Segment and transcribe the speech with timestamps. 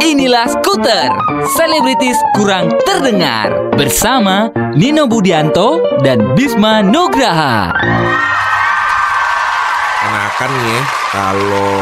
[0.00, 1.12] Inilah Skuter,
[1.52, 7.76] selebritis kurang terdengar bersama Nino Budianto dan Bisma Nugraha.
[10.00, 10.82] Enakan nih ya
[11.12, 11.72] kalau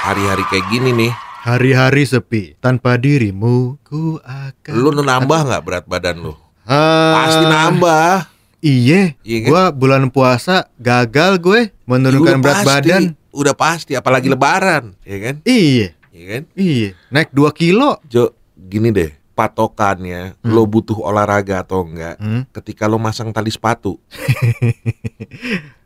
[0.00, 1.12] hari-hari kayak gini nih.
[1.44, 6.32] Hari-hari sepi tanpa dirimu ku akan Lu nambah nggak berat badan lu?
[6.64, 8.29] Ah, Pasti nambah.
[8.60, 9.48] Iya, Iya kan?
[9.48, 13.02] gua bulan puasa gagal gue menurunkan Udah berat pasti, badan.
[13.30, 15.34] Udah pasti, apalagi lebaran, ya kan?
[15.42, 16.42] Iya, Ya kan?
[16.52, 16.88] iya.
[17.08, 17.96] Naik 2 kilo.
[18.04, 22.44] Jo, gini deh, patokannya lo butuh olahraga atau enggak Hmm.
[22.50, 23.96] ketika lo masang tali sepatu.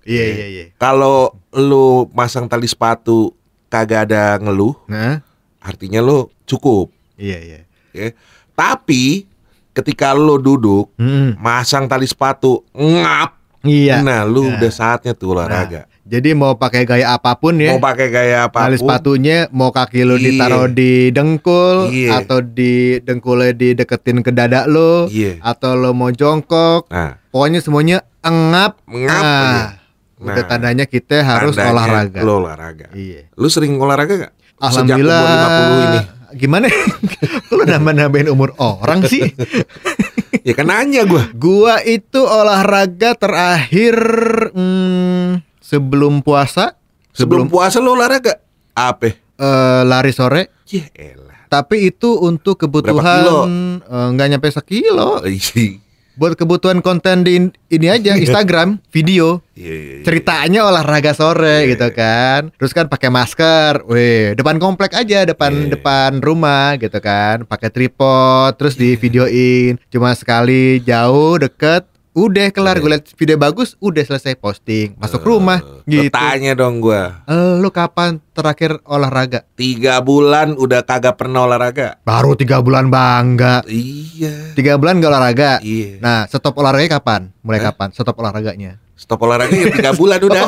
[0.05, 0.65] Iya, iya, iya.
[0.77, 3.33] Kalau lo masang tali sepatu
[3.67, 5.25] kagak ada ngeluh, Nah,
[5.57, 7.61] artinya lo cukup, iya, iya.
[7.91, 8.13] ya.
[8.53, 9.25] Tapi
[9.75, 13.99] ketika lo duduk Hmm, masang tali sepatu ngap, iya.
[14.01, 14.57] nah lu Nah.
[14.57, 15.91] udah saatnya tuh olahraga.
[16.05, 17.73] Jadi mau pakai gaya apa pun ya.
[17.73, 18.63] Mau pakai gaya apa?
[18.63, 20.25] Tali sepatunya mau kaki lo Iya.
[20.31, 22.21] ditaruh di dengkul Iya.
[22.21, 25.41] atau di dengkulnya dideketin ke dada lo Iya.
[25.41, 29.65] atau lo mau jongkok Nah, pokoknya semuanya engap Ngap nah, aja.
[30.21, 32.87] udah Nah, tandanya kita harus tandanya olahraga Lo olahraga.
[32.93, 34.33] iya Lu sering olahraga gak?
[34.57, 36.01] alhamdulillah Sejak umur 50 ini.
[36.35, 36.67] Gimana
[37.55, 39.23] lo nambah nambahin umur orang sih
[40.45, 41.25] Ya kan nanya gua.
[41.33, 43.97] gua itu olahraga terakhir
[44.53, 46.77] hmm, sebelum puasa
[47.11, 48.43] Sebelum puasa lu olahraga?
[48.73, 49.15] Apa?
[49.15, 51.49] eh, lari sore Ya elah.
[51.49, 55.81] tapi itu untuk kebutuhan eh, nggak nyampe sekilo Iya,
[56.15, 60.03] buat kebutuhan konten di in- ini aja Instagram video iya, iya.
[60.03, 61.95] ceritanya olahraga sore Iya, gitu iya.
[61.95, 65.71] kan terus kan pakai masker weh depan komplek aja depan Iya.
[65.75, 72.79] depan rumah gitu kan pakai tripod terus di videoin cuma sekali jauh deket udah kelar
[72.79, 77.27] gue liat video bagus udah selesai posting masuk Eh, rumah gitu Tanya dong gua.
[77.27, 81.99] Eh, lu kapan terakhir olahraga Tiga bulan udah kagak pernah olahraga.
[82.01, 84.55] baru tiga bulan bangga Iya.
[84.55, 85.99] tiga bulan gak olahraga Iya.
[85.99, 87.67] nah stop olahraganya kapan mulai Hah?
[87.69, 90.47] kapan stop olahraganya Stop olahraga ya tiga bulan udah.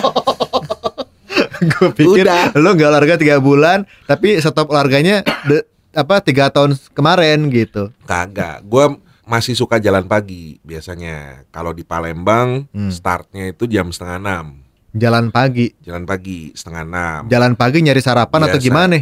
[1.59, 2.55] gue pikir Udah.
[2.55, 8.63] lo nggak olahraga tiga bulan tapi stop olahraganya de- apa tiga tahun kemarin gitu Kagak.
[8.63, 8.95] Gua
[9.27, 11.45] masih suka jalan pagi biasanya.
[11.51, 12.89] Kalau di Palembang Hmm.
[12.89, 14.47] startnya itu jam setengah enam.
[14.93, 17.21] jalan pagi Jalan pagi setengah enam.
[17.27, 18.65] jalan pagi nyari sarapan atau Biasa.
[18.65, 18.97] gimana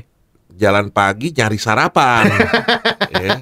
[0.50, 2.30] Jalan pagi nyari sarapan.
[3.14, 3.38] ya.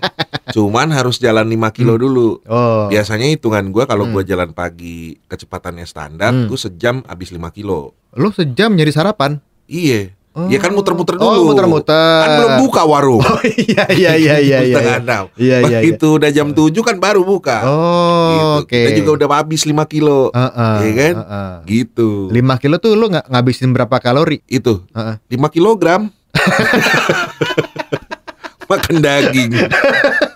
[0.51, 2.41] Cuman harus jalan 5 kilo dulu.
[2.43, 4.13] oh Biasanya hitungan gua kalau Hmm.
[4.13, 6.45] gua jalan pagi kecepatannya standar Hmm.
[6.47, 7.97] tuh sejam habis 5 kilo.
[8.13, 10.13] lo sejam nyari sarapan Iya.
[10.33, 10.49] Oh.
[10.49, 11.53] Ya kan muter-muter Oh, dulu.
[11.53, 11.93] muter-muter.
[12.19, 13.21] Kan belum buka warung.
[13.21, 15.05] oh iya iya iya iya iya Setengah iya.
[15.05, 15.25] enam.
[15.31, 15.79] Iya, iya, iya.
[15.85, 17.57] Begitu udah jam 7 kan baru buka.
[17.63, 18.57] oh Gitu.
[18.63, 20.33] oke Kita juga udah habis 5 kilo.
[20.33, 21.15] Heeh, Iya kan?
[21.21, 21.53] heeh.
[21.67, 22.11] Gitu.
[22.31, 25.21] lima kilo tuh lo nggak ngabisin berapa kalori Itu Heeh.
[25.29, 26.09] 5 kilogram.
[28.65, 29.53] Makan daging.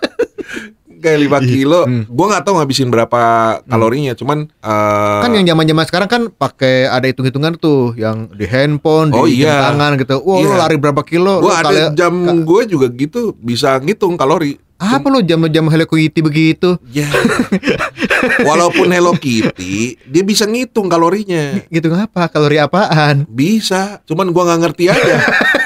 [0.97, 1.79] Kayak 5 kilo.
[1.83, 2.03] Hmm.
[2.07, 3.21] Gua nggak tahu ngabisin berapa
[3.63, 8.29] kalorinya, cuman eh, kan yang zaman zaman sekarang kan pakai ada hitung hitungan tuh yang
[8.29, 9.67] di handphone Oh, di iya.
[9.67, 10.57] tangan gitu wah lo Iya.
[10.59, 14.57] lari berapa kilo gua ada kali- jam gue juga gitu bisa ngitung kalori.
[14.77, 17.09] apa lo jam-jam Hello Kitty begitu Ya.
[18.39, 21.65] Walaupun Hello Kitty, dia bisa ngitung kalorinya.
[21.67, 25.17] gitu ngapa kalori apaan Bisa, cuman gua nggak ngerti aja.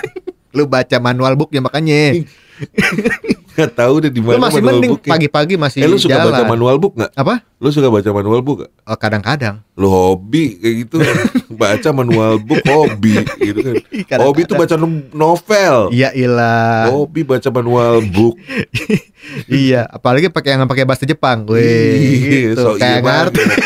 [0.51, 2.11] lu baca manual book ya makanya
[3.53, 5.11] Gak tahu deh di lu mana masih manual mending ya.
[5.11, 7.11] pagi-pagi masih Eh lu suka jalan baca manual book nggak?
[7.13, 8.71] apa Lu suka baca manual book gak?
[8.81, 10.97] oh, kadang-kadang Lu hobi kayak gitu
[11.61, 13.73] Baca manual book hobi gitu kan
[14.07, 14.19] Kadang-kadang.
[14.21, 18.39] Hobi tuh baca no- novel iya ilah Hobi baca manual book
[19.51, 23.61] iya apalagi pakai yang pakai bahasa Jepang gue Iya, gitu so iya kayak ngerti banget.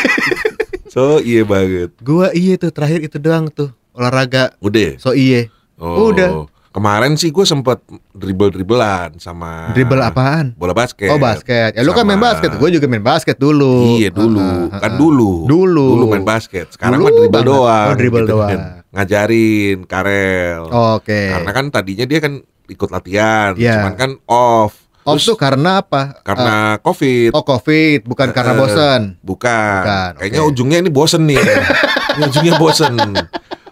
[0.88, 6.08] So iya banget gua iya tuh terakhir itu doang tuh olahraga Udah so iye oh.
[6.08, 6.48] Udah.
[6.76, 7.80] Kemarin sih gue sempet
[8.12, 12.84] dribble-dribblean sama dribble apaan Bola basket oh basket ya lu kan main basket gue juga
[12.84, 15.00] main basket dulu Iya dulu, Heeh, kan heeh.
[15.00, 15.32] dulu.
[15.46, 15.86] Dulu.
[15.90, 16.68] Dulu main basket.
[16.70, 17.48] Sekarang Dulu mah dribble banget.
[17.48, 17.86] doang.
[17.86, 18.50] Oh, dribble doang.
[18.50, 18.60] kan.
[18.92, 20.62] Ngajarin Karel.
[20.68, 22.32] oke Karena kan tadinya dia kan
[22.66, 23.80] ikut latihan, Iya.
[23.80, 24.76] cuman kan off.
[25.00, 27.30] off Terus tuh karena apa karena covid.
[27.30, 29.80] oh covid bukan karena Eh, bosan Bukan.
[29.80, 30.50] Bukan, Kayaknya oke.
[30.50, 31.40] ujungnya ini bosen nih.
[32.22, 32.92] Ujungnya bosen.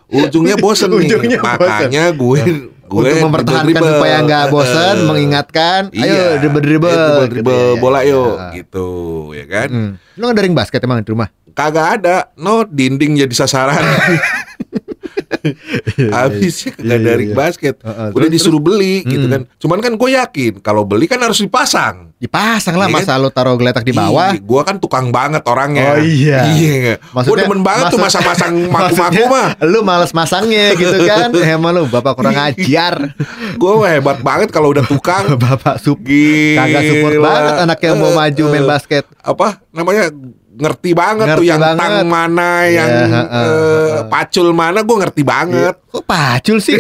[0.07, 1.05] Ujungnya bosen nih.
[1.07, 1.59] Ujungnya bosen.
[1.61, 2.41] Makanya gue
[2.85, 3.99] gue untuk mempertahankan dribble-dribble.
[3.99, 6.27] supaya nggak bosan Eh, mengingatkan ayo Iya.
[6.39, 8.89] dribble dribble Ayo dribble-dribble bola yuk gitu gitu
[9.33, 9.69] ya kan.
[9.69, 9.91] Hmm.
[10.15, 13.79] lu nggak daring basket emang di rumah Kagak ada, no dinding jadi sasaran.
[16.14, 17.35] Habisnya Iya, kagak iya, dari iya.
[17.35, 17.75] basket.
[17.79, 19.32] Heeh, Udah terus- disuruh beli gitu Hmm.
[19.32, 19.43] kan.
[19.56, 22.12] Cuman kan gue yakin kalau beli kan harus dipasang.
[22.17, 24.32] Dipasang lah Iya masa lu taruh geletak di bawah.
[24.41, 25.94] Gua kan tukang banget orangnya.
[25.94, 26.49] Oh, iya.
[26.49, 26.94] Iya.
[27.12, 29.49] Maksudnya- demen banget tuh maksud- masa-masang maku-maku mah.
[29.61, 33.12] Lu males masangnya gitu kan Emang lu bapak kurang ajar
[33.55, 35.37] Gua hebat banget kalau udah tukang.
[35.37, 36.64] Bapak sup Gila.
[36.64, 40.08] Kagak support banget anaknya mau maju main basket Apa namanya?
[40.55, 41.81] Ngerti banget tuh Ngerti yang banget.
[41.81, 44.06] tang mana, yang heeh, eh, heeh.
[44.06, 45.75] pacul mana, gua ngerti banget.
[45.85, 46.79] Kok pacul sih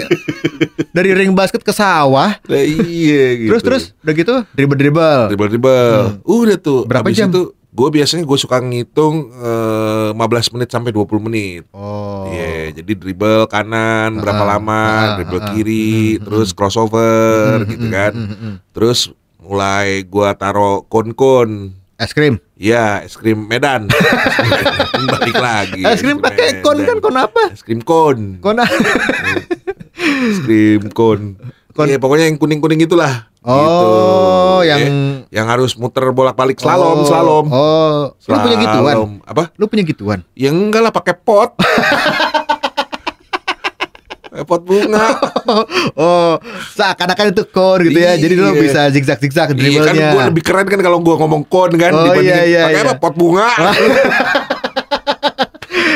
[0.90, 3.50] Dari ring basket ke sawah Nah, iya gitu.
[3.50, 6.22] Terus terus udah gitu dribble-dribble dribble-dribble.
[6.22, 6.80] Udah tuh.
[6.84, 7.28] Berapa Habis jam?
[7.28, 10.22] itu gue biasanya gue suka ngitung eh, 15
[10.54, 11.62] menit sampai 20 menit.
[11.70, 17.58] Oh Iya, jadi dribble kanan berapa Ah, lama, ah, dribble ah, kiri, mm, terus crossover
[17.60, 18.12] Mm, gitu kan.
[18.12, 18.54] mm, mm, mm.
[18.70, 21.74] Terus mulai gua taro kon-kon.
[21.94, 23.86] Es krim Ya, es krim Medan.
[25.06, 25.82] Balik lagi.
[25.86, 28.38] Es krim pakai kon kan kon apa Es krim kon.
[28.42, 28.58] Kon
[30.30, 31.38] Es krim kon.
[31.74, 31.86] Kon.
[31.90, 33.30] Iya, pokoknya yang kuning-kuning itulah.
[33.44, 34.70] Oh Gitu.
[34.70, 37.46] yang Eh, yang harus muter bolak-balik slalom, Oh, slalom.
[37.52, 39.12] Oh Lu punya gituan Slalom.
[39.26, 39.42] Apa?
[39.60, 41.52] Lu punya gituan Ya enggak lah pakai pot.
[44.44, 45.04] Pot bunga.
[45.94, 46.40] Oh
[46.72, 48.56] seakan-akan itu kon gitu ya Jadi lu Iya.
[48.56, 52.00] bisa zigzag-zigzag Iya kan dribblenya gue lebih keren kan kalau gue ngomong kon kan Oh,
[52.02, 52.88] dibandingin iya, iya, pakai iya.
[52.88, 53.48] apa pot bunga.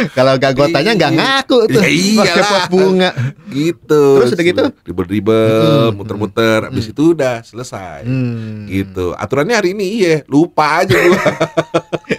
[0.09, 1.19] Kalau gak gotanya gak Iya.
[1.19, 2.23] ngaku tuh Ya iyalah.
[2.29, 3.11] Pakai pot bunga
[3.49, 4.03] gitu.
[4.21, 4.62] Terus udah gitu?
[4.85, 8.05] Dribble-dribble, Mm, muter-muter, habis itu udah selesai.
[8.05, 8.69] Hmm.
[8.69, 9.17] Gitu.
[9.17, 11.23] Aturannya hari ini iya, lupa aja gue.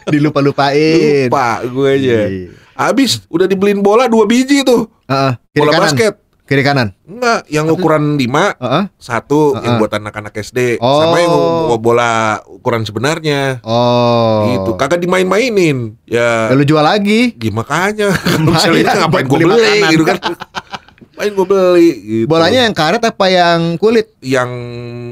[0.10, 2.20] Dilupa-lupain lupa gue aja.
[2.26, 2.50] Iya.
[2.80, 4.88] Habis udah dibeliin bola dua biji tuh.
[5.06, 5.84] Heeh, kiri Bola kanan.
[5.86, 6.14] basket.
[6.42, 6.88] Kiri kanan.
[7.04, 8.84] Enggak, yang ukuran 5 Heeh.
[8.96, 9.78] satu yang Uh-uh.
[9.78, 10.98] buat anak-anak SD Oh.
[10.98, 11.36] sama yang
[11.78, 12.12] bola
[12.42, 13.60] ukuran sebenarnya.
[13.62, 14.50] Oh.
[14.50, 14.72] Gitu.
[14.74, 16.00] Kagak dimain-mainin.
[16.08, 17.36] Ya Ya, lu jual lagi.
[17.36, 19.92] Ya makanya misalnya ngapain gue beli makanan.
[19.92, 22.26] gitu kan Ngapain gue beli gitu.
[22.26, 24.08] Bolanya yang karet apa yang kulit?
[24.20, 24.50] Yang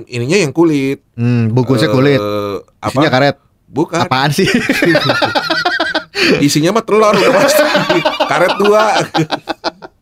[0.08, 2.18] ininya yang kulit Hmm, bungkusnya kulit.
[2.80, 2.90] Apa?
[2.90, 3.36] Isinya karet.
[3.68, 4.48] Bukan Apaan sih?
[6.40, 7.64] Isinya mah telur udah pasti
[8.26, 8.84] Karet dua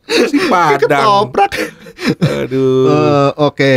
[0.06, 1.51] Si padang Ketoprak.
[2.21, 3.75] Aduh Eh, Oke.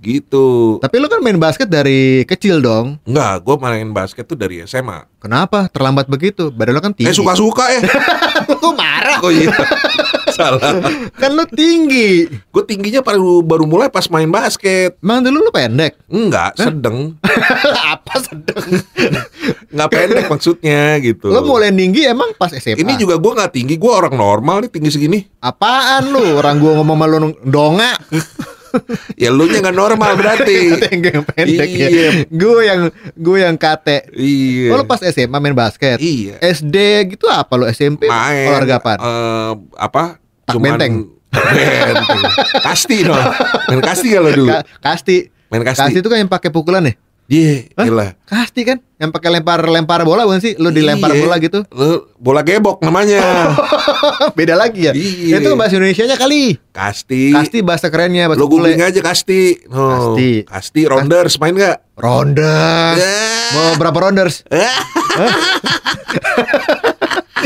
[0.00, 2.96] Gitu Tapi lu kan main basket dari kecil dong.
[3.04, 6.48] Enggak, gue main basket tuh dari SMA Kenapa terlambat begitu?
[6.48, 7.06] Badan lu kan tinggi.
[7.06, 7.80] Eh suka-suka ya
[8.56, 9.20] Lu marah.
[9.20, 9.52] Oh iya
[10.40, 10.72] Salah
[11.20, 12.26] Kan lu tinggi.
[12.50, 16.00] Gue tingginya baru, baru mulai pas main basket Emang dulu lu pendek.
[16.08, 17.20] Enggak, sedeng
[17.92, 18.64] apa sedang?
[19.74, 22.80] Nggak pendek maksudnya gitu Lu mulai tinggi emang pas SMA.
[22.80, 25.20] Ini juga gue nggak tinggi, gue orang normal nih tinggi segini.
[25.40, 26.36] apaan lu?
[26.36, 27.96] Orang gua ngomong sama lu donga.
[29.18, 30.78] Ya lu nya nggak normal berarti.
[30.90, 31.88] yang pendek ya.
[31.90, 32.08] Iya.
[32.30, 32.80] Gue yang
[33.18, 34.06] gue yang kate.
[34.14, 34.70] iya.
[34.72, 35.98] Oh, lu pas SMA main basket.
[35.98, 36.38] Iya.
[36.40, 36.76] SD
[37.16, 38.06] gitu apa lu SMP?
[38.06, 38.48] Main.
[38.50, 40.19] Olahraga eh, apa?
[40.50, 40.94] Tak benteng.
[41.30, 42.20] Benteng.
[42.60, 43.18] Kasti dong.
[43.66, 44.50] Main kasti kalau dulu.
[44.50, 45.16] Ka- kasti.
[45.46, 45.82] Main Kasti.
[45.82, 45.98] kasti.
[45.98, 46.94] itu kan yang pakai pukulan ya?
[47.30, 47.86] Iya, Hah?
[47.86, 48.06] gila.
[48.24, 50.58] Kasti kan yang pakai lempar-lempar bola bukan sih?
[50.58, 51.22] Lu dilempar Iya.
[51.22, 51.62] bola gitu.
[51.70, 53.54] Lu bola gebok namanya.
[54.38, 54.92] Beda lagi ya?
[54.92, 55.38] Iya.
[55.38, 56.58] Itu bahasa Indonesianya kali.
[56.70, 57.30] Kasti.
[57.30, 59.62] Kasti bahasa kerennya bahasa Lu googling aja kasti.
[59.70, 60.18] No.
[60.18, 60.42] Kasti.
[60.42, 61.78] Kasti rounders main nggak?
[61.94, 62.98] Rounders.
[62.98, 63.14] Ya.
[63.54, 64.42] Mau berapa rounders?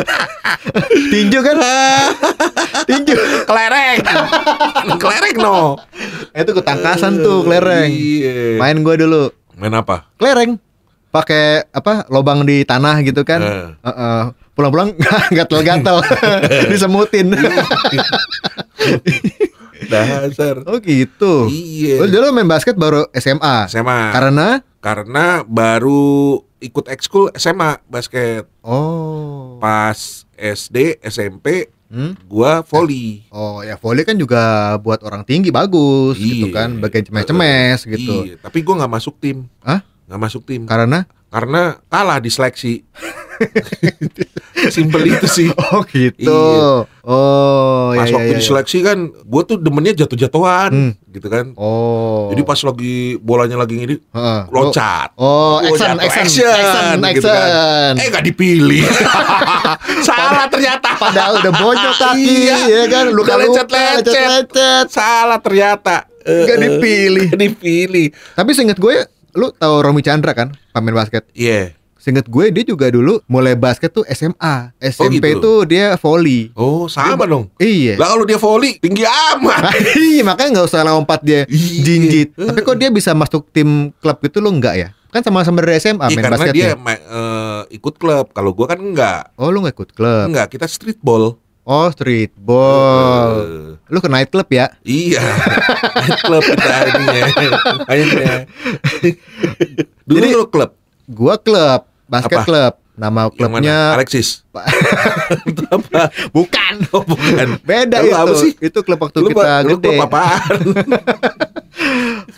[1.13, 1.57] Tinju kan?
[2.89, 3.15] Tinju.
[3.47, 3.99] Kelereng.
[4.99, 5.79] Kelereng no.
[6.35, 7.91] Itu ketangkasan tuh kelereng.
[7.91, 8.59] Iya.
[8.59, 9.31] Main gua dulu.
[9.59, 10.09] Main apa?
[10.19, 10.59] Kelereng.
[11.15, 12.11] Pakai apa?
[12.11, 13.41] Lobang di tanah gitu kan.
[13.41, 13.69] Eh.
[13.87, 14.23] Heeh.
[14.55, 14.95] Pulang-pulang
[15.37, 15.99] gatel-gatel.
[16.71, 17.35] Disemutin.
[19.91, 20.63] Dasar.
[20.67, 21.51] oh gitu.
[21.51, 22.03] Iya.
[22.03, 23.67] Lu dulu main basket baru SMA.
[23.71, 24.15] SMA.
[24.15, 28.49] Karena Karena baru ikut ekskul SMA basket.
[28.61, 29.61] oh.
[29.61, 32.19] Pas SD, SMP, Hmm?
[32.27, 33.23] gua volley.
[33.31, 34.41] Oh ya volley kan juga
[34.83, 36.57] buat orang tinggi bagus gitu Iya.
[36.57, 38.17] kan, bagian cemes-cemes gitu.
[38.25, 39.47] Iya, tapi gua nggak masuk tim.
[39.63, 39.79] Hah?
[40.11, 40.67] Nggak masuk tim.
[40.67, 42.79] Karena Karena kalah di seleksi.
[44.71, 45.49] Simpel itu sih.
[45.75, 46.31] oh gitu.
[46.31, 46.87] Iya.
[47.03, 48.39] Oh Pas ya, waktu ya, ya.
[48.39, 50.93] diseleksi kan, gua tuh demennya jatuh-jatuhan, Hmm.
[51.11, 51.51] gitu kan.
[51.55, 52.31] Oh.
[52.31, 54.41] Jadi pas lagi bolanya lagi ngini, Heeh.
[54.49, 55.13] loncat.
[55.17, 57.43] Oh, Gua action, jatuh, action, action, action, gitu kan.
[57.43, 57.93] action.
[57.99, 58.85] Eh gak dipilih.
[60.07, 60.89] Salah ternyata.
[60.95, 62.57] Padahal udah bonyok kaki, Iya.
[62.65, 63.05] ya kan?
[63.11, 64.49] Luka Udah lecet, lecet-lecet.
[64.49, 64.87] lecet.
[64.89, 65.97] Salah ternyata.
[66.23, 67.27] Eh, Nggak eh, dipilih.
[67.37, 68.07] dipilih.
[68.33, 68.97] Tapi seinget gue,
[69.35, 71.23] lu tahu Romi Chandra kan, pemain basket.
[71.31, 71.79] Iya.
[71.95, 74.75] Seinget gue dia juga dulu mulai basket tuh SMA.
[74.77, 75.41] SMP gitu?
[75.41, 76.53] tuh dia volley.
[76.53, 77.49] Oh, sama dong.
[77.57, 77.97] Iya.
[77.97, 79.73] Lah kalau dia volley tinggi amat.
[80.13, 81.81] Iya makanya nggak usah lompat dia Iya.
[81.81, 82.29] jinjit.
[82.35, 84.89] Tapi kok dia bisa masuk tim klub gitu lo enggak ya?
[85.09, 86.67] Kan sama-sama dari SMA Iya, main karena basketnya.
[86.75, 88.27] dia eh, ikut klub.
[88.35, 89.33] Kalau gua kan enggak.
[89.39, 90.27] Oh lu nggak ikut klub?
[90.29, 91.39] Enggak, kita streetball.
[91.65, 93.29] Oh, streetball.
[93.41, 94.69] Eh, Lu ke night club ya?
[94.83, 95.25] iya.
[96.23, 97.27] klub kita ini ya.
[97.83, 98.35] Mainnya.
[100.09, 100.77] Dulu Jadi- lu klub.
[101.07, 102.45] Gua klub, basket Apa?
[102.45, 102.75] klub.
[102.95, 103.93] Nama klubnya?
[103.93, 104.45] Alexis.
[105.75, 106.13] Apa?
[106.31, 106.75] bukan.
[106.91, 107.57] Oh, bukan.
[107.61, 108.35] Beda Lu itu.
[108.39, 108.53] sih?
[108.63, 109.89] Itu klub waktu Lu, kita lu gede.
[109.91, 110.41] klub apaan?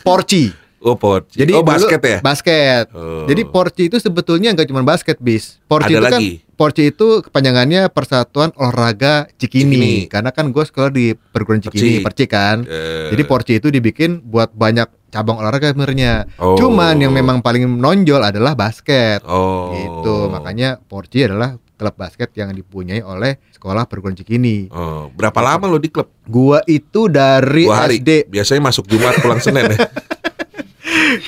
[0.00, 0.54] Porci.
[0.78, 1.36] Oh, Porci.
[1.36, 2.18] Jadi oh, dulu- basket ya?
[2.20, 2.84] Basket.
[2.90, 3.26] Oh.
[3.26, 5.58] Jadi Porci itu sebetulnya nggak cuma basket, bis.
[5.66, 6.30] Porci Ada itu kan lagi?
[6.56, 9.76] Porci itu kepanjangannya Persatuan Olahraga Cikini.
[9.76, 9.92] Cikini.
[10.08, 12.04] Karena kan gue sekolah di perguruan Cikini, Percik.
[12.08, 12.56] Percik kan.
[12.64, 16.24] Eh, Jadi Porci itu dibikin buat banyak cabang olahraga sebenarnya.
[16.40, 16.56] Oh.
[16.56, 19.20] Cuman yang memang paling menonjol adalah basket.
[19.28, 19.76] Oh.
[19.76, 20.32] Gitu.
[20.32, 24.72] Makanya Porci adalah klub basket yang dipunyai oleh sekolah perguruan Cikini.
[24.72, 26.08] Oh, berapa lama lo di klub?
[26.24, 28.00] Gua itu dari Dua hari.
[28.00, 28.32] SD.
[28.32, 29.78] Biasanya masuk Jumat pulang Senin ya.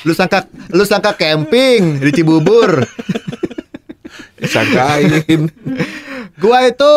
[0.07, 2.83] Lu sangka lu sangka camping di Cibubur.
[4.49, 5.53] Sangkain.
[6.43, 6.93] Gua itu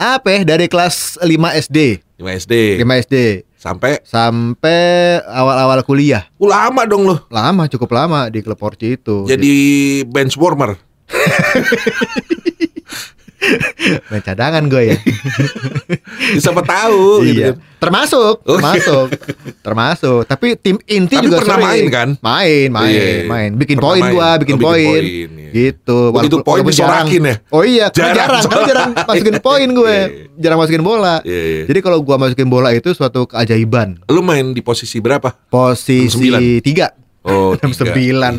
[0.00, 1.28] apa ya dari kelas 5
[1.68, 2.02] SD.
[2.18, 3.16] 5 SD 5 SD
[3.58, 6.30] sampai sampai awal-awal kuliah.
[6.38, 7.16] uh, lama dong lo.
[7.30, 9.26] Lama cukup lama di klub Porci itu.
[9.26, 9.54] Jadi
[10.06, 10.78] bench warmer.
[14.10, 14.96] main cadangan gue ya.
[16.34, 17.46] Siapa tahu gitu iya.
[17.52, 17.56] kan.
[17.78, 19.06] Termasuk, Oh, termasuk.
[19.62, 20.20] termasuk.
[20.26, 21.68] Tapi tim inti Tapi juga pernah sering.
[21.70, 22.08] main kan?
[22.18, 23.22] Main, main, Iya, iya.
[23.24, 23.50] main.
[23.54, 24.82] Bikin poin gua, bikin Oh, poin.
[24.98, 25.48] poin, iya.
[25.48, 25.98] Gitu.
[26.10, 27.34] Begitu Walaupun- poin walaupun disorakin ya?
[27.48, 29.86] Oh iya, Jarang jarang, kan jarang masukin poin gue.
[29.86, 30.06] Iya.
[30.36, 31.14] Jarang masukin bola.
[31.22, 31.62] Iya, iya.
[31.66, 34.02] Jadi kalau gua masukin bola itu suatu keajaiban.
[34.08, 35.30] Lu main di posisi berapa?
[35.46, 36.90] Posisi tiga,
[37.22, 37.70] Oh, tiga.
[37.78, 38.34] sembilan.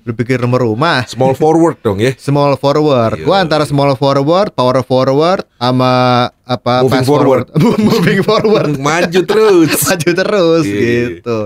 [0.00, 1.04] Lu pikir nomor rumah?
[1.04, 2.16] Small forward dong ya.
[2.16, 3.20] Small forward.
[3.20, 3.24] Iya.
[3.24, 5.92] Gua antara small forward, power forward, sama
[6.40, 6.80] apa?
[6.80, 7.44] Moving pass forward.
[7.78, 8.70] Moving forward.
[8.74, 9.70] Maju terus.
[9.86, 10.80] Maju terus Iya.
[11.20, 11.38] gitu.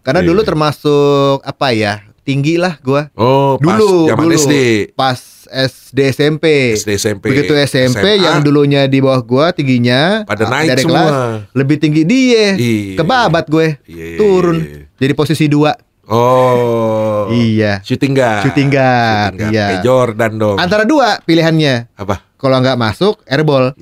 [0.00, 0.28] Karena Iya.
[0.28, 2.04] dulu termasuk apa ya?
[2.20, 3.06] Tinggi lah gua.
[3.14, 4.34] Oh, pas Dulu, zaman dulu.
[4.36, 4.54] SD.
[4.92, 6.44] Pas SD SMP.
[6.74, 7.30] SD SMP.
[7.30, 10.98] Begitu SMP SMA, yang dulunya di bawah gua tingginya pada ah, naik dari semua.
[10.98, 11.14] kelas
[11.54, 12.58] lebih tinggi dia.
[12.58, 12.98] Iya.
[12.98, 13.78] Kebabat gue.
[13.86, 14.56] Iya, iya, Turun.
[14.92, 15.70] Jadi posisi dua.
[16.06, 17.26] Oh.
[17.28, 17.78] Iya.
[17.82, 18.42] Shooting guard.
[18.42, 19.52] Shooting guard, Shooting guard.
[19.52, 19.64] iya.
[19.68, 20.56] Kayak Jordan dong.
[20.56, 21.86] Antara dua pilihannya.
[21.92, 22.24] Apa?
[22.36, 23.72] Kalau nggak masuk, airball.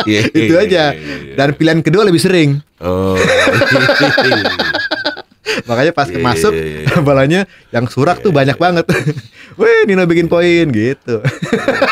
[0.00, 0.84] Iya, Itu iya, aja.
[0.90, 1.34] iya, iya.
[1.36, 2.56] Dan pilihan kedua lebih sering.
[2.80, 3.12] Oh.
[5.68, 6.88] Makanya pas Iya, masuk iya.
[7.00, 8.84] balanya yang surak tuh banyak banget.
[9.60, 11.20] Wih, Nino bikin poin gitu.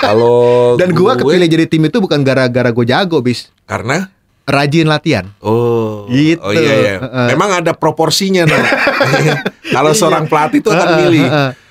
[0.00, 3.50] Kalau Dan gua gue- kepilih jadi tim itu bukan gara-gara gue jago, bis.
[3.66, 4.08] karena
[4.48, 5.28] Rajin latihan.
[5.44, 6.40] Oh, Gitu.
[6.40, 6.94] oh iya iya.
[7.28, 8.64] Memang ada proporsinya nah.
[9.76, 9.98] Kalau Iya.
[10.00, 11.24] seorang pelatih itu akan milih.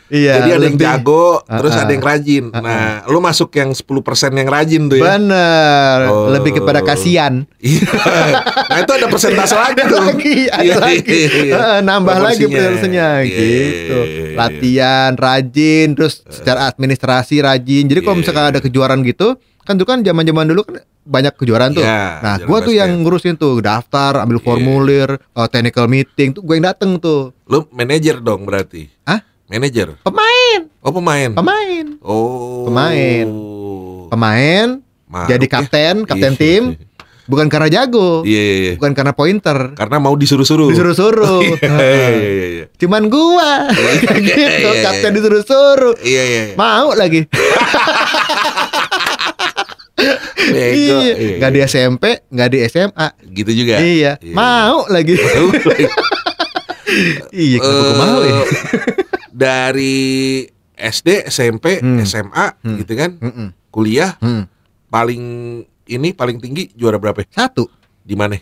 [0.07, 0.33] Iya.
[0.33, 1.83] Jadi ada yang lebih- jago, terus Heeh.
[1.83, 2.43] ada yang rajin.
[2.49, 3.91] Nah, lu masuk yang 10%
[4.33, 5.03] yang rajin tuh ya.
[5.13, 5.97] Bener.
[6.07, 6.31] Oh.
[6.31, 7.43] Lebih kepada kasihan.
[7.57, 7.91] Iya.
[8.69, 9.99] nah, itu ada persentase lagi tuh.
[9.99, 11.11] lagi, ada Iya, lagi.
[11.11, 11.53] iya, iya.
[11.53, 12.55] Heeh, nambah lagi Proporsinya.
[12.69, 13.97] persentasinya Iya, gitu.
[14.33, 17.83] Latihan rajin, terus secara administrasi rajin.
[17.85, 21.83] Jadi kalau misalkan ada kejuaraan gitu, kan tuh kan zaman-zaman dulu kan banyak kejuaraan tuh.
[21.83, 26.53] Iya, nah, gua tuh yang ngurusin tuh, daftar, ambil formulir, uh, technical meeting tuh gue
[26.53, 27.31] yang dateng tuh.
[27.43, 28.87] Lu manajer dong berarti.
[29.03, 29.19] Hah?
[29.47, 29.95] Manajer.
[30.03, 31.31] Pemain, Oh, pemain.
[31.31, 32.67] pemain, Oh.
[32.67, 33.27] Pemain.
[34.07, 34.67] pemain.
[35.07, 35.51] Maruk jadi ya.
[35.53, 36.39] kapten, kapten Iya.
[36.39, 36.63] tim.
[37.23, 38.71] Bukan karena jago, Iya, iya, iya.
[38.75, 39.75] bukan karena pointer.
[39.75, 40.67] Karena mau disuruh-suruh.
[40.67, 41.43] Disuruh-suruh.
[41.59, 42.65] Iya, iya, iya, iya.
[42.77, 43.67] Cuman gua
[44.19, 45.15] gitu, Iya, iya, kapten iya.
[45.15, 45.95] disuruh-suruh.
[46.01, 46.41] Iya, iya.
[46.45, 46.55] iya.
[46.55, 47.23] Mau lagi.
[50.47, 50.71] Bego.
[50.71, 51.15] iya.
[51.15, 51.67] Iya, Nggak di iya.
[51.67, 53.07] SMP, nggak di SMA.
[53.27, 53.75] Gitu juga.
[53.79, 54.11] Iya.
[54.31, 55.15] Mau lagi.
[57.33, 58.35] iya, kenapa gua mau ya?
[59.37, 60.41] Dari
[60.73, 62.01] SD, SMP, Hmm.
[62.01, 62.77] SMA Hmm.
[62.81, 63.13] gitu kan.
[63.15, 63.53] Mm-mm.
[63.69, 64.49] Kuliah Hmm.
[64.87, 65.23] paling
[65.85, 67.21] ini paling tinggi juara berapa?
[67.27, 67.69] Satu.
[68.01, 68.33] Di mana?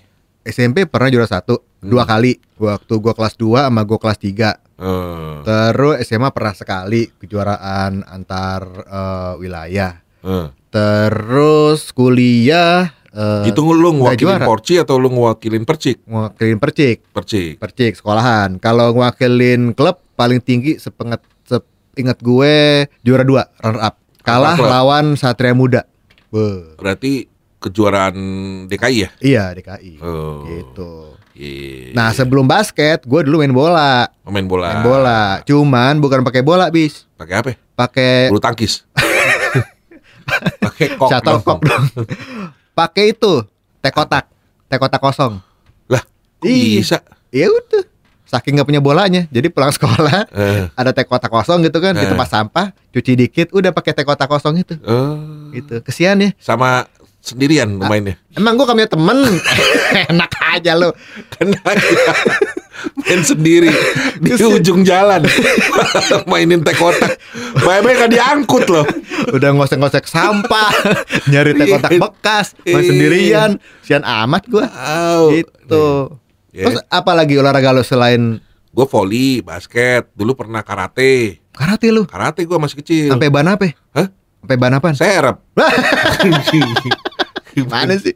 [0.42, 2.12] SMP pernah juara satu dua Hmm.
[2.12, 8.04] kali waktu gua kelas 2 sama gua kelas 3 Eh, terus SMA pernah sekali kejuaraan
[8.04, 10.48] antar eh, wilayah eh.
[10.70, 14.44] terus kuliah eh, Itu lu ngewakilin.
[14.44, 16.04] Porci atau lu ngewakilin Percik?
[16.04, 17.58] ngewakilin percik Percik.
[17.58, 21.22] percik sekolahan kalau ngewakilin klub paling tinggi sepengat
[21.94, 22.56] ingat gue
[23.02, 25.88] juara dua runner up kalah Apa lawan Satria Muda
[26.28, 26.76] Beuh.
[26.76, 28.16] Berarti kejuaraan
[28.68, 29.10] DKI ya?
[29.20, 30.44] iya DKI Oh.
[30.46, 30.92] gitu
[31.32, 31.92] Iya.
[31.92, 34.68] nah sebelum basket gue dulu main bola main bola.
[34.70, 37.52] main bola cuman bukan pakai bola bis Pakai apa?
[37.74, 38.84] pakai Bulu tangkis.
[40.58, 41.08] Pakai kok.
[41.08, 41.84] Shuttlecock dong.
[41.86, 41.86] dong.
[42.74, 43.46] pakai itu
[43.80, 44.26] teh kotak
[44.66, 45.40] teh kotak kosong
[45.86, 46.02] Lah,
[46.36, 46.82] kok Iya.
[46.82, 46.98] bisa?
[47.30, 47.84] ya udah
[48.26, 52.02] saking nggak punya bolanya jadi pulang sekolah Eh, ada teh kotak kosong gitu kan di
[52.02, 52.10] Eh.
[52.10, 55.50] tempat sampah cuci dikit udah pakai teh kotak kosong itu oh.
[55.52, 56.90] gitu kesian ya Sama
[57.20, 57.88] sendirian Ah.
[57.88, 58.18] mainnya.
[58.32, 59.18] emang gua punya temen
[60.12, 60.94] enak aja lo
[61.32, 61.54] Kan
[62.98, 63.72] main sendiri
[64.24, 65.24] di ujung jalan
[66.26, 67.18] mainin teh kotak
[67.56, 68.86] banyak kan diangkut loh
[69.26, 70.70] Udah ngosek-ngosek sampah,
[71.26, 71.98] nyari teh kotak Iya.
[72.00, 72.86] bekas, main Iya.
[72.86, 73.50] sendirian.
[73.82, 74.70] Sian amat gua.
[74.70, 75.34] Au.
[75.34, 75.86] Gitu.
[76.56, 76.66] Iya.
[76.66, 78.40] Terus apa lagi olahraga lo selain
[78.72, 82.08] gue volley basket dulu pernah karate karate lu?
[82.08, 83.76] karate gue masih kecil Sampai ban apa?
[83.92, 84.08] Hah?
[84.40, 84.96] Sampai ban apaan?
[84.96, 85.36] serep
[87.72, 88.12] Mana sih?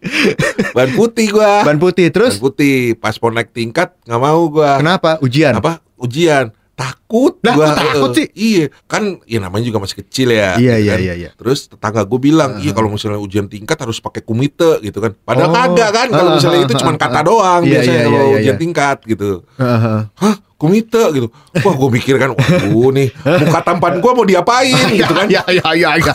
[0.72, 4.69] ban putih gue Ban putih terus ban putih pas mau naik tingkat nggak mau gue
[4.79, 5.19] kenapa?
[5.19, 5.55] Ujian.
[5.55, 8.27] apa ujian takut Lah, gua takut eh, sih?
[8.31, 11.00] iya kan ya namanya juga masih kecil ya Iya, gitu iya, kan.
[11.01, 11.29] iya, iya.
[11.36, 15.50] terus tetangga gue bilang iya kalau misalnya ujian tingkat harus pakai kumite gitu kan padahal
[15.50, 15.55] Oh.
[15.75, 18.48] kagak kan kalau misalnya ah, itu cuma kata doang Iya, biasanya iya, kalau iya, ujian
[18.50, 18.62] iya.
[18.62, 20.00] tingkat gitu Heeh.
[20.09, 25.13] hah kumite gitu wah gue mikir kan waduh nih muka tampan gue mau diapain gitu
[25.13, 26.13] kan Ya ya ya ya.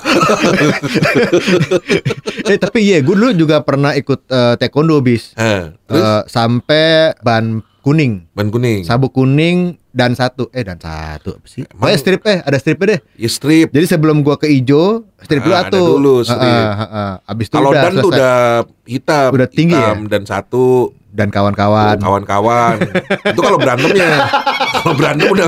[2.47, 5.33] eh tapi iya, gue dulu juga pernah ikut eh, taekwondo bis.
[5.35, 6.85] Eh, terus Eh, sampai
[7.21, 7.44] ban
[7.80, 11.63] kuning, ban kuning sabuk kuning dan satu eh dan satu apa sih?
[11.65, 13.01] Emang- Oh, strip eh ada stripnya deh.
[13.17, 15.87] ya strip Jadi sebelum gua ke ijo, strip dulu Ah, ada atuh.
[15.95, 16.43] dulu strip.
[16.43, 17.13] Heeh, heeh.
[17.25, 18.37] Abis itu kalau udah dan tuh udah
[18.85, 19.95] hitam Udah tinggi ya?
[19.95, 20.67] hitam dan satu
[21.09, 21.95] dan kawan-kawan.
[21.97, 22.75] kawan-kawan
[23.31, 24.27] itu kalau berantemnya
[24.75, 25.47] kalau berantem udah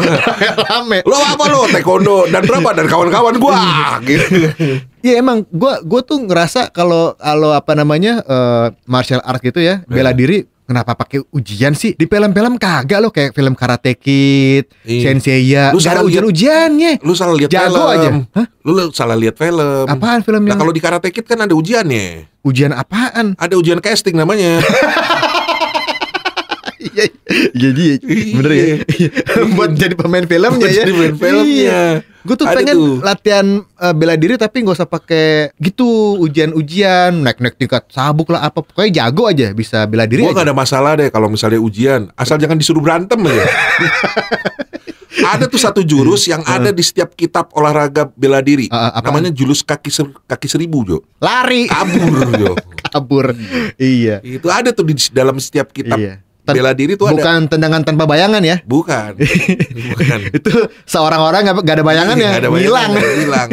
[0.63, 1.03] Rame.
[1.03, 3.59] lo apa lo taekwondo dan berapa dan kawan-kawan gua
[4.01, 4.47] gitu
[5.03, 9.83] Iya emang gua gua tuh ngerasa kalau kalau apa namanya eh, martial art gitu ya,
[9.85, 11.95] bela diri kenapa pakai ujian sih?
[11.95, 15.01] Di film-film kagak loh kayak film Karate Kid, Iya.
[15.07, 16.93] Senseiya, Lu nggak ada salah ujian-ujiannya.
[17.01, 18.09] lu salah lihat film aja.
[18.35, 18.47] Hah?
[18.61, 21.55] lu lu salah lihat film Apaan film nah yang kalau di karate kid kan ada
[21.55, 23.33] ujiannya ujian apaan?
[23.37, 24.59] ada ujian casting namanya
[26.79, 27.05] Iya,
[27.53, 27.87] jadi
[28.37, 28.65] bener ya.
[29.57, 30.83] Buat jadi pemain filmnya ya.
[30.83, 31.83] jadi pemain filmnya.
[32.27, 32.95] Gue tuh Ada pengen tuh.
[33.01, 35.87] latihan eh, bela diri tapi nggak usah pakai gitu
[36.19, 38.61] ujian-ujian, naik-naik tingkat sabuk lah apa.
[38.61, 40.35] Pokoknya jago aja bisa bela diri aja.
[40.35, 43.47] gak ada masalah deh kalau misalnya ujian asal jangan disuruh berantem aja
[45.27, 49.17] ada tuh satu jurus yang ada di setiap kitab olahraga bela diri ah, apaan?
[49.17, 51.67] namanya jurus kaki ser- kaki seribu jo Lari.
[51.67, 52.53] kabur jo
[52.87, 53.35] kabur.
[53.75, 54.23] Iya.
[54.23, 56.23] itu ada tuh di dalam setiap kitab Iya.
[56.47, 58.63] Ten- bela diri tuh ada Bukan tendangan tanpa bayangan ya.
[58.63, 59.19] bukan
[59.91, 60.51] bukan Itu
[60.83, 62.91] seorang orang nggak ada bayangan ya, Nggak ada hilang.
[62.95, 63.51] hilang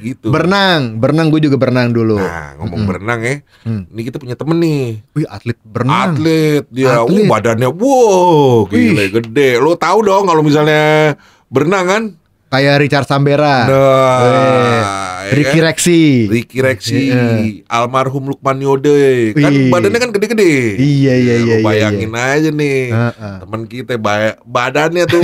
[0.00, 2.18] gitu Berenang, berenang gue juga berenang dulu.
[2.18, 3.84] nah ngomong berenang ya Hmm.
[3.88, 6.14] ini kita punya temen nih Wih atlet berenang.
[6.14, 7.20] atlet dia Atlet.
[7.20, 9.08] uh, badannya wow gile Wih.
[9.12, 11.14] gede lo tahu dong kalau misalnya
[11.46, 12.02] berenang kan
[12.48, 14.80] Kayak Richard Sambera, nah
[15.28, 15.66] ya Ricky kan?
[15.66, 16.00] Rexi.
[16.26, 17.22] Ricky Rexi, Iya.
[17.68, 19.68] almarhum Lukman Yode, kan Wih.
[19.68, 20.52] badannya kan gede-gede.
[20.74, 23.34] Iya, iya, Ya, iya, lu iya, bayangin aja nih, Heeh.
[23.40, 25.22] teman kita ba- badannya tuh.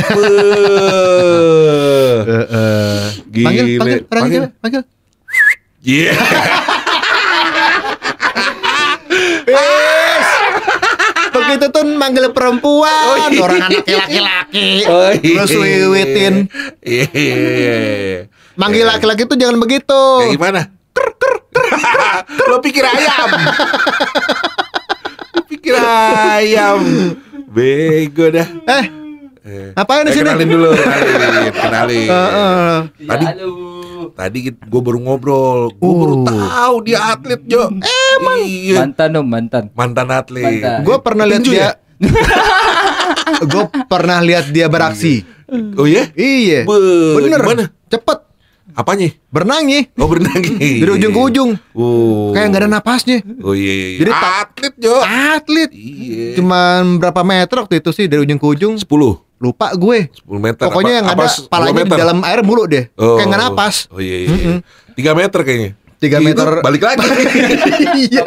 [2.24, 3.02] Eh, eh.
[3.26, 3.44] Gile.
[3.44, 4.82] Panggil, panggil, panggil, Panggil.
[5.80, 6.12] Iya.
[11.34, 13.40] Begitu tuh manggil perempuan, Oh, iya.
[13.42, 14.68] orang anak laki-laki.
[14.86, 15.34] Oh, iya.
[15.36, 16.34] Terus wiwitin.
[16.80, 18.16] Iya, iya, iya.
[18.54, 20.00] Manggil laki-laki tuh jangan begitu.
[20.20, 20.60] Kayak gimana?
[20.94, 21.66] Ker, ker, ker.
[22.46, 23.28] Lo pikir ayam?
[25.34, 26.78] Lo pikir ayam?
[27.48, 28.48] Bego dah.
[28.70, 28.84] Eh,
[29.44, 30.24] Eh, Ngapain di eh, sini?
[30.24, 32.08] Kenalin dulu, kenalin, kenalin.
[32.16, 32.74] Heeh.
[33.04, 33.24] Tadi
[34.16, 36.48] tadi gue baru ngobrol, gue baru Uh.
[36.48, 37.68] tahu dia atlet Jo.
[37.68, 38.80] Emang iya.
[38.80, 39.64] Mantan dong, mantan.
[39.76, 40.64] mantan atlet.
[40.80, 41.76] Gue pernah lihat dia.
[43.44, 45.20] Gue pernah liat dia beraksi.
[45.76, 46.08] Oh iya?
[46.16, 46.64] Iya.
[46.64, 46.76] Be,
[47.20, 47.40] Bener.
[47.40, 47.64] Gimana?
[47.86, 48.18] Cepet.
[48.74, 49.08] Apanya?
[49.30, 49.86] Berenangnya.
[49.94, 50.42] Oh berenang
[50.82, 51.50] Dari ujung ke ujung.
[51.78, 52.34] Oh.
[52.34, 53.18] Kayak nggak ada napasnya.
[53.40, 53.86] Oh iya, iya.
[53.94, 53.98] iya.
[54.02, 54.94] Jadi atlet Jo.
[55.00, 55.70] Atlet.
[55.70, 56.26] Iya.
[56.42, 58.74] Cuman berapa meter waktu itu sih dari ujung ke ujung?
[58.74, 58.86] 10
[59.38, 60.10] Lupa gue.
[60.10, 60.64] 10 meter.
[60.66, 62.90] Pokoknya yang ada apa, palanya 10 di dalam air mulu deh.
[62.98, 63.14] Oh.
[63.14, 63.74] Kayak nggak napas.
[63.94, 64.58] Oh iya, iya.
[64.98, 65.14] iya.
[65.14, 65.70] 3 meter kayaknya.
[65.96, 66.48] Tiga Itu meter.
[66.60, 67.06] balik lagi.
[67.94, 68.24] Iya.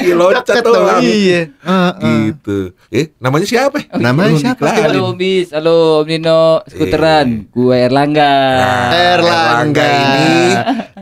[0.00, 0.74] Iya, loncat tuh.
[1.00, 1.50] Iya.
[1.50, 2.16] Heeh.
[2.30, 2.58] Gitu.
[2.88, 3.78] Eh, namanya siapa?
[3.94, 4.64] Namanya siapa?
[4.64, 7.50] Halo Bis, halo Om Nino, skuteran.
[7.50, 8.34] Gue Erlangga.
[8.54, 8.88] Nah,
[9.18, 9.84] Erlangga.
[9.84, 10.30] ini,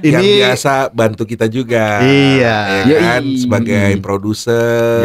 [0.05, 2.01] yang Ini- biasa bantu kita juga.
[2.01, 2.57] Iya.
[2.85, 3.39] Ya kan Yoi.
[3.39, 5.05] sebagai produser,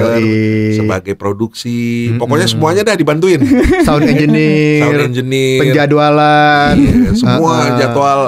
[0.73, 2.11] sebagai produksi.
[2.15, 3.41] Pokoknya semuanya dah dibantuin.
[3.83, 4.81] Sound engineer.
[4.81, 6.73] Sound engineer, Penjadwalan.
[6.73, 8.21] Iya, semua jadwal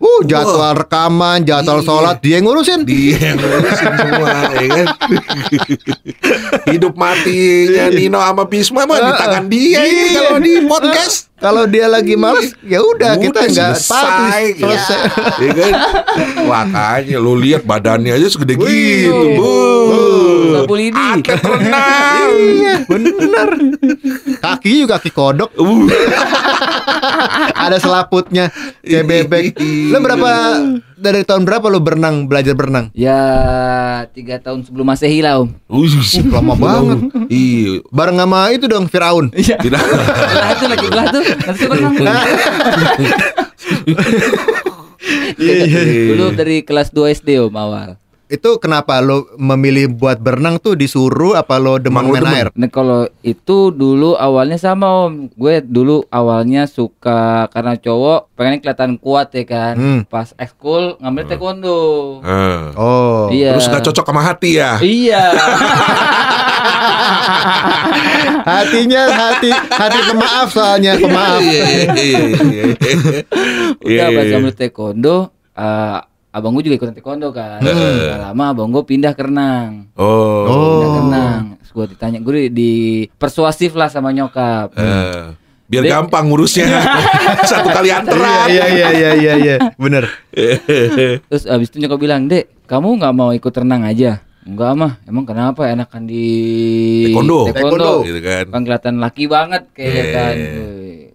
[0.00, 1.86] Uh, jadwal rekaman, jadwal Iya.
[1.86, 2.80] sholat dia yang ngurusin.
[2.82, 4.86] dia yang ngurusin semua ya kan
[6.72, 10.12] hidup matinya Nino sama Bisma mah di tangan dia ini Iya.
[10.18, 14.68] kalau di podcast Kalau dia lagi males, ya udah kita nggak selesai, gitu.
[14.68, 14.98] selesai.
[15.40, 15.72] ya kan
[16.44, 19.08] makanya lu lihat badannya aja segede Wih.
[19.08, 19.40] gitu
[20.68, 21.00] bu lidi.
[21.00, 23.48] atlet renang Iya, bener.
[24.38, 25.88] Kaki juga kaki kodok, Uh,
[27.56, 28.52] ada selaputnya
[28.84, 29.44] kayak bebek.
[29.90, 30.30] Lo berapa
[31.00, 32.92] dari tahun berapa lo berenang belajar berenang?
[32.92, 33.16] Ya
[34.12, 35.48] tiga tahun sebelum masehi lah om.
[35.72, 35.96] Wih,
[36.28, 36.98] lama banget.
[37.32, 37.80] Iya.
[37.88, 39.32] Bareng sama itu dong Firaun.
[39.32, 39.56] Iya.
[39.56, 39.80] Tidak.
[39.80, 41.24] Belah tuh lagi belah tuh.
[41.24, 41.94] Nanti berenang.
[45.40, 45.80] Iya, iya.
[46.12, 47.96] Dulu dari kelas 2 SD om awal.
[48.30, 52.48] Itu kenapa lo memilih buat berenang tuh disuruh apa lo demen lo main air?
[52.54, 58.94] Nah kalau itu dulu awalnya sama om Gue dulu awalnya suka karena cowok pengen kelihatan
[58.96, 60.00] kuat ya kan Hmm.
[60.04, 61.78] Pas ekskul ngambil taekwondo
[62.22, 62.70] Ah.
[62.72, 63.26] Oh.
[63.28, 64.78] Iya Terus gak cocok sama hati ya?
[64.78, 65.24] Iya
[68.42, 71.40] Hatinya hati hati pemaaf soalnya pemaaf.
[71.40, 72.64] Iya, iya, iya, iya.
[73.80, 74.32] Udah Iya, pas iya.
[74.32, 75.16] ngambil taekwondo
[75.52, 75.98] eh,
[76.30, 78.06] Abang gue juga ikutan taekwondo kan Heeh.
[78.08, 80.46] Gak lama abang gue pindah ke renang Oh.
[80.46, 82.72] Pindah ke renang Terus gue ditanya Gue di, di
[83.10, 85.34] persuasif lah sama nyokap Eh,
[85.66, 85.90] biar Dek.
[85.92, 86.66] gampang ngurusnya.
[87.50, 88.46] Satu kali anteran.
[88.46, 90.06] Iya iya iya iya iya bener.
[91.26, 95.22] Terus abis itu nyokap bilang Dek kamu nggak mau ikut renang aja Enggak mah Emang
[95.22, 96.26] kenapa enakan di
[97.06, 97.38] Taekwondo.
[97.50, 97.92] Taekwondo.
[98.02, 98.44] Gitu kan.
[98.48, 100.04] Kan kelihatan laki banget kayak Iya.
[100.12, 100.34] kan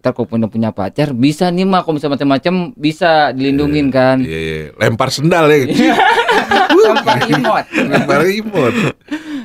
[0.06, 4.38] Ntar kalau punya, punya pacar Bisa nih mah Kalau misalnya macam-macam Bisa dilindungin kan Iya,
[4.38, 4.62] iya.
[4.78, 5.66] Lempar sendal ya.
[6.86, 8.78] Tanpa remote Lempar remote.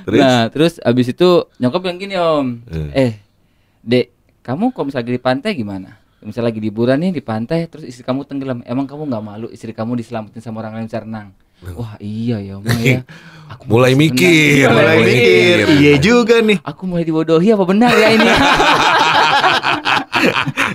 [0.05, 0.21] Terus?
[0.21, 2.93] Nah terus abis itu Nyokap bilang gini om Eh.
[2.93, 3.13] Eh
[3.81, 4.13] Dek
[4.45, 5.97] Kamu kalau misalnya lagi di pantai gimana?
[6.21, 9.73] Misalnya lagi liburan nih di pantai Terus istri kamu tenggelam Emang kamu nggak malu istri
[9.73, 11.33] kamu diselamatin sama orang lain bisa renang?
[11.73, 13.01] Wah iya ya Om ya
[13.57, 14.79] Aku Mulai mikir, renang.
[14.79, 15.57] Mulai mikir.
[15.83, 16.63] Iya juga nih.
[16.63, 18.23] Aku mulai dibodohi apa benar ya ini?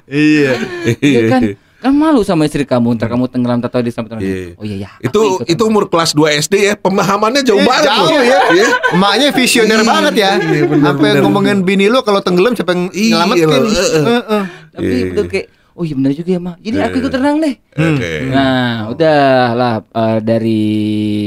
[0.07, 0.51] Iya.
[0.97, 1.41] Iya kan?
[1.77, 4.17] Kan malu sama istri kamu, ntar kamu tenggelam atau diselamatkan.
[4.17, 4.57] Iya.
[4.57, 4.91] Oh iya ya.
[4.99, 8.21] Itu itu umur kelas 2 SD ya, pemahamannya jauh Eh, banget jauh loh.
[8.23, 8.39] ya.
[8.49, 8.67] Iya.
[8.91, 10.31] Emaknya visioner Iya, banget ya.
[10.35, 11.21] iya, bener, Sampai bener.
[11.21, 13.45] ngomongin bini lu kalau tenggelam siapa yang Iya, nyelamatin.
[13.45, 14.03] eh, eh.
[14.03, 14.43] Heeh.
[14.71, 15.05] Tapi Iya.
[15.11, 16.55] betul kayak Oh iya benar juga ya mak.
[16.57, 17.01] Jadi aku Iya.
[17.03, 17.55] ikut renang deh.
[17.75, 18.11] Oke.
[18.31, 19.19] Nah udah
[19.51, 20.63] lah eh, dari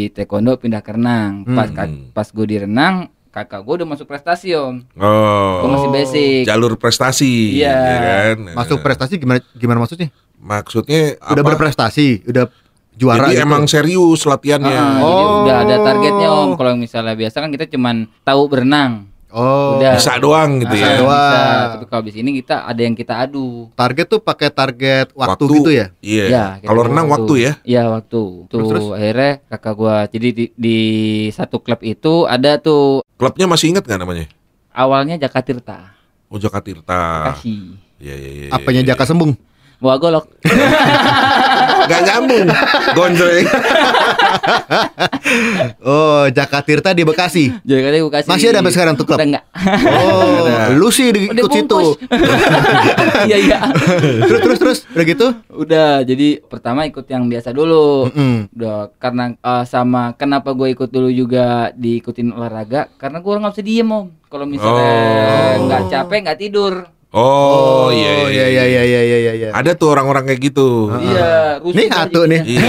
[0.08, 1.44] taekwondo pindah ke renang.
[1.46, 2.08] Pas Hmm.
[2.10, 4.82] pas gue di renang, kakak gue udah masuk prestasi om.
[4.94, 5.54] Oh.
[5.62, 6.42] Gue masih basic.
[6.44, 7.70] Jalur prestasi, Iya.
[7.70, 8.36] ya kan?
[8.54, 10.10] Masuk prestasi gimana gimana maksudnya?
[10.38, 11.48] Maksudnya Udah apa?
[11.54, 12.50] berprestasi, udah
[12.92, 13.44] juara Jadi gitu.
[13.44, 14.74] emang serius latihannya.
[14.74, 15.36] Ah, jadi Oh.
[15.42, 16.50] udah ada targetnya om.
[16.54, 19.06] Kalau misalnya biasa kan kita cuman tahu berenang.
[19.28, 19.76] Oh.
[19.76, 19.94] Udah.
[19.94, 20.86] Bisa doang gitu Ah, ya.
[20.88, 21.20] Bisa doang.
[21.20, 21.72] bisa.
[21.76, 23.68] Tapi kalau di sini kita ada yang kita adu.
[23.72, 25.86] Target tuh pakai target waktu, gitu ya?
[26.00, 26.24] Iya.
[26.26, 27.52] Ya, Kalau renang waktu ya.
[27.62, 28.20] Iya waktu.
[28.44, 28.86] Tuh Terus, terus?
[28.92, 30.78] akhirnya kakak gua jadi di, di
[31.28, 34.24] satu klub itu ada tuh Klubnya masih ingat nggak namanya?
[34.70, 35.92] awalnya Jakatirta.
[36.28, 37.34] Oh Jaka Tirta.
[37.34, 37.76] Kasih.
[37.98, 38.48] Iya iya iya.
[38.48, 38.88] Apanya iya.
[38.92, 39.34] Jaka Sembung?
[39.78, 40.24] Bawa golok.
[41.88, 42.46] Gak nyambung.
[42.92, 43.46] Gonjreng.
[45.80, 47.50] Oh, Jaka Tirta di Bekasi.
[47.60, 48.28] Jadi katanya gua kasih.
[48.28, 49.16] Masih ada sampai sekarang tuh klub?
[49.16, 49.44] Udah enggak.
[49.98, 51.78] Oh, lu sih di- Udah ikut situ.
[53.20, 53.58] Iya iya.
[54.22, 55.26] terus terus terus udah gitu?
[55.50, 58.08] Udah jadi pertama ikut yang biasa dulu.
[58.08, 58.48] Mm-mm.
[58.52, 63.64] Udah karena eh, sama kenapa gue ikut dulu juga diikutin olahraga karena gue nggak bisa
[63.64, 64.06] diem om.
[64.24, 64.92] Kalau misalnya
[65.58, 65.66] Oh.
[65.66, 66.74] nggak capek nggak tidur.
[67.08, 69.48] Oh, iya iya iya iya iya iya iya.
[69.56, 70.92] Ada tuh orang-orang kayak gitu.
[70.92, 71.56] Iya.
[71.64, 72.40] rusuh Nih aja atu nih.
[72.44, 72.60] Iya.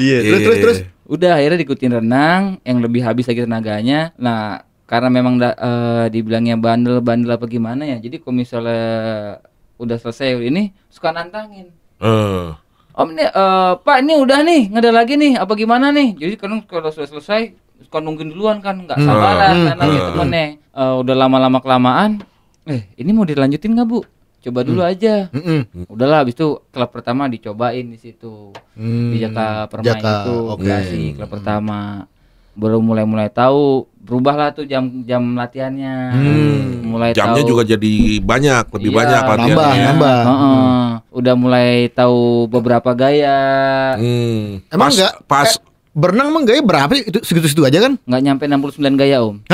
[0.00, 0.78] Iya, terus terus terus.
[1.04, 4.16] Udah akhirnya diikutin renang yang lebih habis lagi tenaganya.
[4.16, 8.00] Nah karena memang da- eh, dibilangnya bandel-bandel apa gimana ya.
[8.00, 8.80] Jadi kalau misalnya
[9.76, 11.68] udah selesai ini suka nantangin.
[12.00, 12.48] Eh.
[12.92, 16.16] Om ini eh, Pak ini udah nih nggak ada lagi nih apa gimana nih?
[16.16, 19.66] Jadi kan kalau sudah selesai suka nungguin duluan kan nggak sabaran Hmm.
[19.68, 22.24] karena gitu temennya Eh, udah lama-lama kelamaan.
[22.64, 24.00] Eh ini mau dilanjutin nggak bu?
[24.40, 25.28] Coba dulu aja.
[25.28, 25.86] Mm-mm.
[25.86, 28.50] Udahlah habis itu klub pertama dicobain di situ.
[28.72, 29.12] Hmm.
[29.12, 30.58] di Jaka Permai Jaka, itu oke.
[30.58, 31.78] Bekasi klub pertama
[32.52, 36.84] baru mulai mulai tahu berubahlah tuh jam jam latihannya Hmm.
[36.84, 39.86] mulai Jamnya tahu juga jadi banyak, lebih Iya, banyak Nambah, latihannya.
[39.86, 40.18] nambah.
[40.22, 40.86] Heeh.
[41.12, 43.38] udah mulai tahu beberapa gaya
[43.94, 44.64] Hmm.
[44.66, 45.14] Emang pas, nggak?
[45.24, 45.60] pas Eh,
[45.92, 46.90] berenang emang gaya berapa?
[46.94, 47.92] Itu segitu-segitu aja kan?
[48.02, 49.36] nggak nyampe 69 gaya om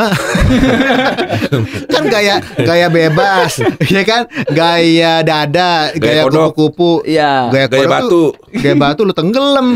[1.90, 4.22] kan gaya gaya bebas, ya kan?
[4.48, 8.08] Gaya dada, Gaya gaya kupu-kupu, iya Gaya gaya, batu.
[8.08, 9.66] tuh- gaya batu lu tenggelam.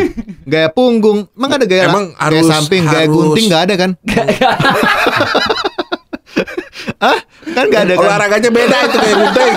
[0.48, 3.90] gaya punggung, emang ada gaya Emang gaya harus- samping, gaya harus- gunting nggak ada kan?
[7.02, 8.04] ah, kan nggak ada kan?
[8.04, 9.54] olahraganya beda itu kayak gunting.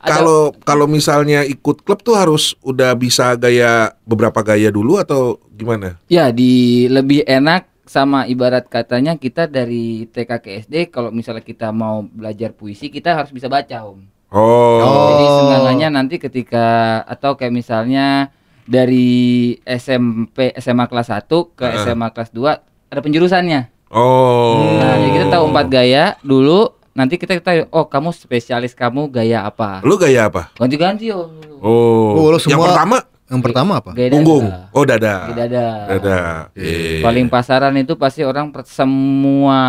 [0.00, 6.00] Kalau kalau misalnya ikut klub tuh harus udah bisa gaya beberapa gaya dulu atau gimana?
[6.08, 11.74] ya di lebih enak sama ibarat katanya kita dari TK ke SD kalau misalnya kita
[11.74, 14.00] mau belajar puisi kita harus bisa baca om
[14.30, 15.10] Oh.
[15.10, 18.30] Jadi seenggaknya nanti ketika atau kayak misalnya
[18.62, 21.82] dari SMP SMA kelas 1 ke Heeh.
[21.82, 23.90] SMA kelas 2 ada penjurusannya.
[23.90, 24.78] Oh.
[24.78, 29.42] Nah, jadi kita tahu empat gaya dulu nanti kita kita oh kamu spesialis kamu gaya
[29.42, 29.80] apa?
[29.80, 30.50] Lu gaya apa?
[30.54, 31.30] Ganti-ganti yo.
[31.58, 33.90] Oh, Oh, lu yang semua- pertama Yang pertama apa?
[33.92, 34.42] Gaya punggung.
[34.42, 34.66] dada.
[34.70, 35.14] Oh, dada.
[35.24, 35.66] Gaya dada.
[35.88, 36.18] Dada.
[36.52, 36.98] Iya.
[37.00, 39.60] Paling pasaran itu pasti orang per- semua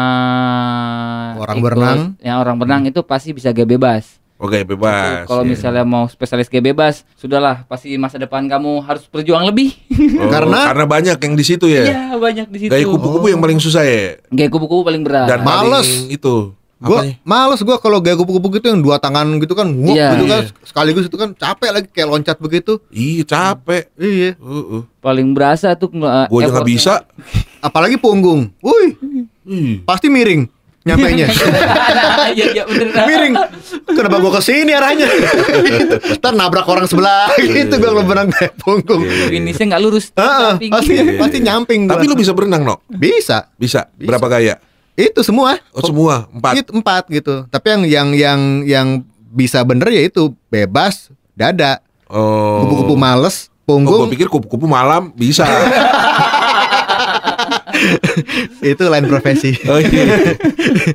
[1.38, 2.00] Orang ikut- berenang.
[2.20, 4.18] yang orang berenang itu pasti bisa gaya bebas.
[4.36, 5.30] Oke, bebas.
[5.30, 5.54] Kalau Iya.
[5.54, 9.78] misalnya mau spesialis gaya bebas, sudahlah pasti masa depan kamu harus berjuang lebih.
[10.18, 11.84] Oh, Karena- karena banyak yang di situ ya.
[11.86, 12.72] Iya, banyak di situ.
[12.72, 14.18] Gaya kupu-kupu yang paling susah ya.
[14.28, 15.30] Gaya kupu-kupu paling berat.
[15.30, 16.10] Dan Males.
[16.10, 16.58] itu.
[16.82, 17.14] Gua Apanya?
[17.22, 20.18] males gua kalau gaya kupu-kupu gitu yang dua tangan gitu kan, wup, Iya.
[20.18, 20.66] gitu kan Iya.
[20.66, 22.82] sekaligus itu kan capek lagi kayak loncat begitu.
[22.90, 23.94] Iya, capek.
[23.96, 24.34] Iya.
[24.36, 24.82] Uh, uh.
[24.98, 26.66] paling berasa tuh uh, Gua nggak effortnya.
[26.66, 26.94] bisa.
[27.60, 28.50] Apalagi punggung.
[28.60, 28.98] Wih,
[29.46, 29.86] Ih.
[29.86, 30.50] pasti miring
[30.82, 31.30] nyampainya.
[32.32, 32.90] Iya, iya bener.
[33.04, 33.34] miring.
[33.88, 35.06] Kenapa gua ke sini arahnya?
[36.18, 39.06] Ntar nabrak orang sebelah gitu gua kalau berenang kayak punggung.
[39.06, 40.10] Finishnya nggak lurus.
[40.12, 41.94] Heeh, pasti pasti nyamping gua.
[41.94, 42.76] Tapi lu bisa berenang, no?
[42.88, 43.54] bisa.
[43.54, 43.86] Bisa.
[43.92, 44.10] Bisa.
[44.10, 44.58] Berapa gaya?
[45.02, 45.58] Itu semua.
[45.74, 46.54] Oh, semua empat.
[46.62, 47.50] Itu empat gitu.
[47.50, 48.88] Tapi yang yang yang yang
[49.32, 52.62] bisa bener ya itu bebas, dada, Oh.
[52.62, 55.48] kupu-kupu males, Oh, punggung gua pikir kupu-kupu malam bisa.
[58.62, 59.56] itu lain profesi.
[59.72, 60.36] oh, iya.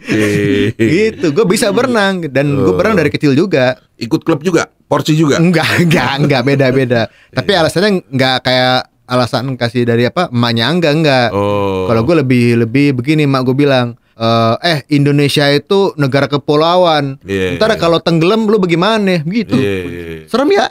[0.76, 2.76] Gitu, gue bisa berenang dan gue Oh.
[2.76, 3.80] berenang dari kecil juga.
[3.96, 5.40] Ikut klub juga, porsi juga.
[5.40, 7.00] Enggak, enggak, enggak beda-beda.
[7.32, 7.58] Tapi Iya.
[7.64, 11.28] alasannya enggak kayak alasan kasih dari apa emaknya enggak enggak.
[11.30, 11.86] Oh.
[11.86, 17.20] Kalau gue lebih lebih begini emak gue bilang eh eh Indonesia itu negara kepulauan.
[17.22, 17.78] Iya, Ntar iya.
[17.78, 19.20] kalau tenggelam lu bagaimana?
[19.22, 19.52] Gitu.
[19.54, 20.24] Iya, iya, iya.
[20.26, 20.66] Serem ya?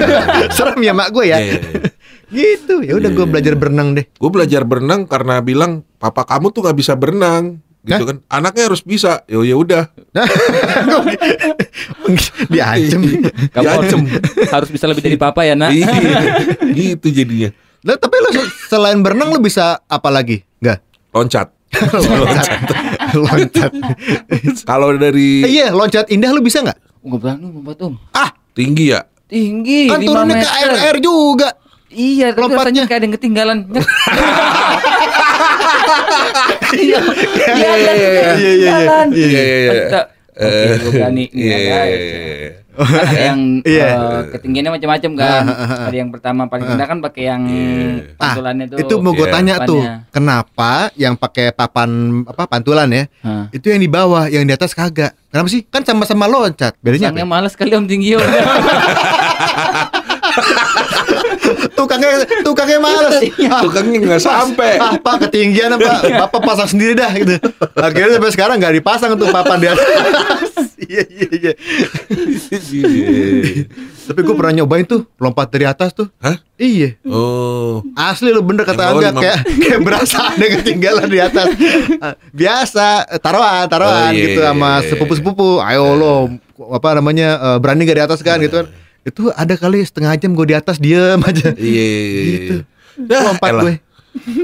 [0.56, 1.38] Serem ya mak gue ya.
[1.40, 1.88] Iya, iya.
[2.36, 2.84] gitu.
[2.84, 3.32] Ya udah gue Iya.
[3.32, 4.04] belajar berenang deh.
[4.12, 8.08] Gue belajar berenang karena bilang papa kamu tuh nggak bisa berenang, gitu Hah?
[8.12, 8.18] kan?
[8.28, 9.24] Anaknya harus bisa.
[9.24, 9.88] Ya ya udah.
[12.52, 13.02] Diancem.
[13.56, 14.00] Kamu harus, Diancem.
[14.52, 15.70] harus bisa lebih dari papa ya, Nak.
[15.72, 15.88] Iya.
[16.72, 17.50] gitu jadinya.
[17.82, 18.30] Lah, tapi lu
[18.66, 20.46] selain berenang lu bisa apa lagi?
[20.58, 20.78] Enggak.
[21.10, 21.48] Loncat.
[22.14, 22.60] loncat.
[23.12, 23.72] loncat.
[24.62, 26.78] Kalau dari Eh, iya, loncat indah lu bisa nggak?
[27.02, 27.94] Enggak berani lompat, Om.
[28.12, 30.44] Ah, tinggi ya, Tinggi, kan 5 turunnya meter.
[30.44, 31.48] ke air air juga.
[31.88, 32.60] Iya, tapi Lompatnya.
[32.62, 33.58] rasanya kayak ada yang ketinggalan.
[36.72, 36.98] Iya,
[37.52, 38.70] iya, iya, iya, iya, iya.
[38.72, 39.06] Jalan.
[39.12, 39.72] Iya, iya, iya.
[39.84, 41.24] Kita- Oke, gue berani.
[41.28, 41.80] Nih, Iya.
[42.72, 43.86] Ada yang Iya.
[43.86, 45.44] eh, ketinggiannya macam-macam kan.
[45.88, 48.16] Ada yang pertama paling rendah kan pakai yang Iya.
[48.16, 48.78] Ah, pantulannya tuh.
[48.78, 49.34] itu mau gue Iya.
[49.34, 51.90] tanya tuh, kenapa yang pakai papan
[52.24, 53.04] apa pantulan ya?
[53.20, 53.44] Hah.
[53.50, 55.12] Itu yang di bawah, yang di atas kagak.
[55.28, 55.64] Kenapa sih?
[55.64, 56.76] Kan sama-sama loncat.
[56.78, 57.24] Bedanya apa?
[57.24, 58.24] males kali Om tinggi Om.
[61.72, 62.08] Tukangnya
[62.44, 63.14] tukangnya males.
[63.48, 64.78] Ah, tukangnya nggak sampai.
[64.78, 66.04] ah, Pak ketinggian apa?
[66.26, 67.36] Bapak pasang sendiri dah gitu.
[67.74, 69.86] Akhirnya sampai sekarang nggak dipasang tuh papan di atas.
[70.82, 71.52] Iya iya iya.
[72.72, 73.64] Iya.
[74.02, 76.10] Tapi gue pernah nyobain tuh lompat dari atas tuh.
[76.18, 76.36] Hah?
[76.58, 76.98] Iya.
[77.06, 77.80] Oh.
[77.94, 81.46] Asli lu bener kata Angga kayak kayak berasa ada ketinggalan di atas.
[81.98, 84.86] Ah, Biasa taruhan taruhan Oh, iya, gitu iya, sama iya.
[84.90, 85.62] sepupu-sepupu.
[85.62, 86.14] Ayo lo
[86.70, 88.66] apa namanya eh, berani gak di atas kan gitu kan.
[89.02, 91.50] Itu ada kali setengah jam gue di atas diem aja.
[91.52, 91.88] Iya.
[92.12, 92.54] Gitu.
[93.02, 93.62] Dah, Lompat elah.
[93.64, 93.74] gue.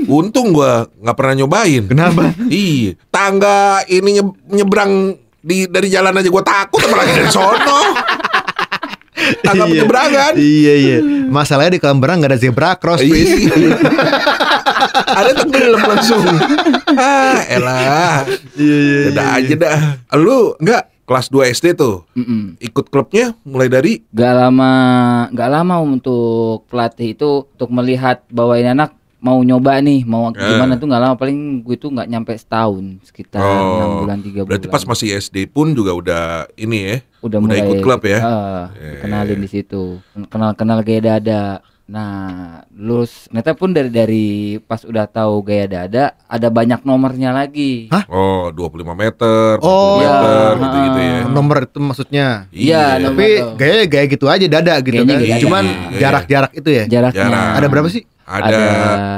[0.09, 1.85] Untung gua nggak pernah nyobain.
[1.85, 2.33] Kenapa?
[2.49, 7.81] Iya, tangga ini nye- nyebrang di dari jalan aja gua takut apalagi dari sono.
[9.39, 9.73] Tangga Iya.
[9.77, 10.33] penyeberangan.
[10.35, 10.97] Iya iya.
[11.29, 13.05] Masalahnya di kolam berenang gak ada zebra cross.
[13.05, 13.53] Iya.
[14.89, 16.23] Ada tenggelam langsung.
[16.91, 18.25] Ah, elah.
[18.55, 19.01] Iya iya.
[19.11, 19.79] Udah aja dah.
[20.17, 22.05] Lu enggak kelas 2 SD tuh.
[22.13, 22.61] Mm-mm.
[22.61, 24.73] Ikut klubnya mulai dari Gak lama,
[25.33, 30.39] gak lama untuk pelatih itu untuk melihat bahwa ini anak mau nyoba nih, mau Eh.
[30.39, 34.47] gimana tuh nggak lama paling gue tuh nggak nyampe setahun sekitar enam bulan tiga bulan.
[34.47, 36.23] Oh, Berarti pas masih SD pun juga udah
[36.55, 36.97] ini ya.
[37.19, 38.19] udah, udah mulai ikut klub ya?
[38.21, 39.03] Ah, Eh.
[39.03, 39.99] kenalin di situ,
[40.31, 41.43] kenal-kenal gaya dada.
[41.89, 44.27] Nah, lulus ternyata pun dari dari
[44.61, 47.89] pas udah tahu gaya dada ada banyak nomornya lagi.
[47.89, 48.05] Hah?
[48.07, 49.97] Oh, 25 meter, 40 Oh.
[49.97, 50.61] meter Iya.
[50.61, 51.17] gitu-gitu ya.
[51.27, 52.27] Nomor itu maksudnya.
[52.53, 55.25] Iya, nomor Tapi gaya gaya gitu aja dada gitu Gayanya kan.
[55.25, 55.37] gaya.
[55.41, 55.99] Cuman Gaya.
[55.99, 56.85] jarak-jarak itu ya.
[56.87, 57.25] Jaraknya.
[57.25, 57.53] Jarak.
[57.57, 58.05] Ada berapa sih?
[58.29, 58.61] Ada, Ada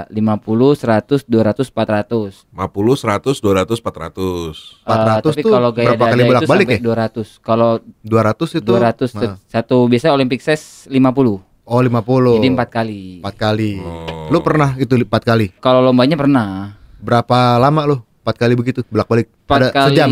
[0.06, 2.46] 50, 100, 200, 400.
[2.46, 4.78] 50, 100, 200, 400.
[4.86, 6.78] 400 Eh, tapi tuh kalau gaya berapa kali dada itu bolak-balik ya?
[6.78, 7.26] 200.
[7.42, 7.70] Kalau
[8.06, 9.34] 200 itu 200 Nah.
[9.44, 11.42] satu biasanya Olympic size 50.
[11.70, 12.02] Oh 50
[12.34, 13.22] Jadi empat kali.
[13.22, 14.26] Empat kali Oh.
[14.26, 16.74] Lu pernah itu empat kali Kalau lombanya pernah.
[16.98, 17.96] Berapa lama lu?
[18.20, 19.94] Empat kali begitu bolak-balik Empat kali.
[19.94, 20.10] sejam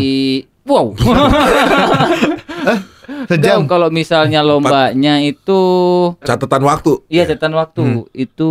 [0.63, 0.93] Wow.
[3.25, 3.67] Sejam Jam.
[3.67, 5.59] Kalau misalnya lombanya itu
[6.21, 7.03] Catatan waktu.
[7.07, 8.03] Iya catatan waktu Hmm.
[8.11, 8.49] itu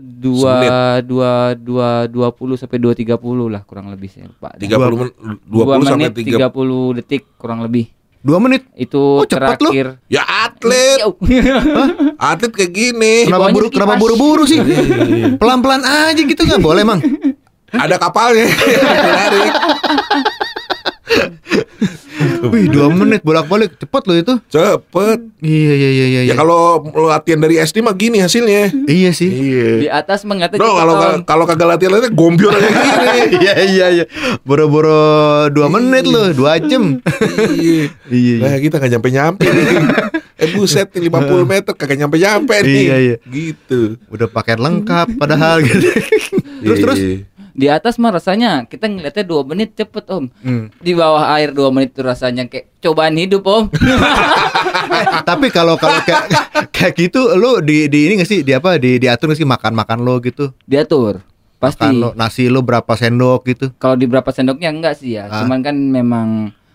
[0.00, 0.56] dua
[1.00, 4.50] dua dua dua puluh sampai dua tiga puluh lah kurang lebih saya lupa.
[4.56, 6.24] 30 men, 20 Dua sampai menit 30.
[6.26, 7.92] tiga puluh detik kurang lebih
[8.24, 9.68] Dua menit itu Oh, cepet lu.
[9.68, 10.00] terakhir.
[10.08, 11.12] Ya atlet, Yo.
[12.16, 13.28] atlet kayak gini.
[13.28, 14.64] Kenapa buru kenapa buru-buru sih?
[15.36, 17.04] Pelan-pelan aja gitu nggak boleh emang.
[17.68, 18.48] Ada kapalnya.
[22.44, 24.34] Wih, dua menit bolak-balik cepet loh itu.
[24.48, 25.18] Cepet.
[25.40, 26.20] Iya iya iya iya.
[26.28, 28.72] Ya kalau lo latihan dari SD mah gini hasilnya.
[28.84, 29.28] Iya sih.
[29.28, 29.48] Di
[29.84, 29.92] Iya.
[29.94, 32.82] atas mengatakan Bro, kalau kalau kagak latihan latihan gombior kayak gini.
[33.44, 34.04] Iya iya iya.
[34.44, 35.00] Boro-boro
[35.50, 37.00] dua menit loh, dua jam.
[37.50, 37.90] Iya.
[38.08, 38.36] Iya iya.
[38.40, 39.66] Lah kita gak nyampe-nyampe nih.
[40.34, 42.82] Eh buset nih 50 meter kagak nyampe-nyampe nih.
[42.84, 43.16] Iya, iya.
[43.24, 43.96] Gitu.
[44.08, 45.88] Udah pakaian lengkap padahal gitu.
[46.64, 46.98] terus terus.
[47.54, 50.26] Di atas mah rasanya kita ngeliatnya dua menit cepet om.
[50.42, 50.74] Hmm.
[50.76, 53.70] Di bawah air dua menit itu rasanya kayak cobaan hidup om.
[55.28, 56.24] Tapi kalau kalau kayak
[56.70, 60.02] kayak gitu lu di di ini gak sih di apa di diatur gak sih makan-makan
[60.02, 60.50] lo gitu.
[60.64, 61.22] Diatur
[61.56, 61.86] pasti.
[61.86, 63.66] Makan lo nasi lo berapa sendok gitu.
[63.76, 65.30] Kalau di berapa sendoknya enggak sih ya.
[65.30, 65.42] Ah.
[65.42, 66.28] Cuman kan memang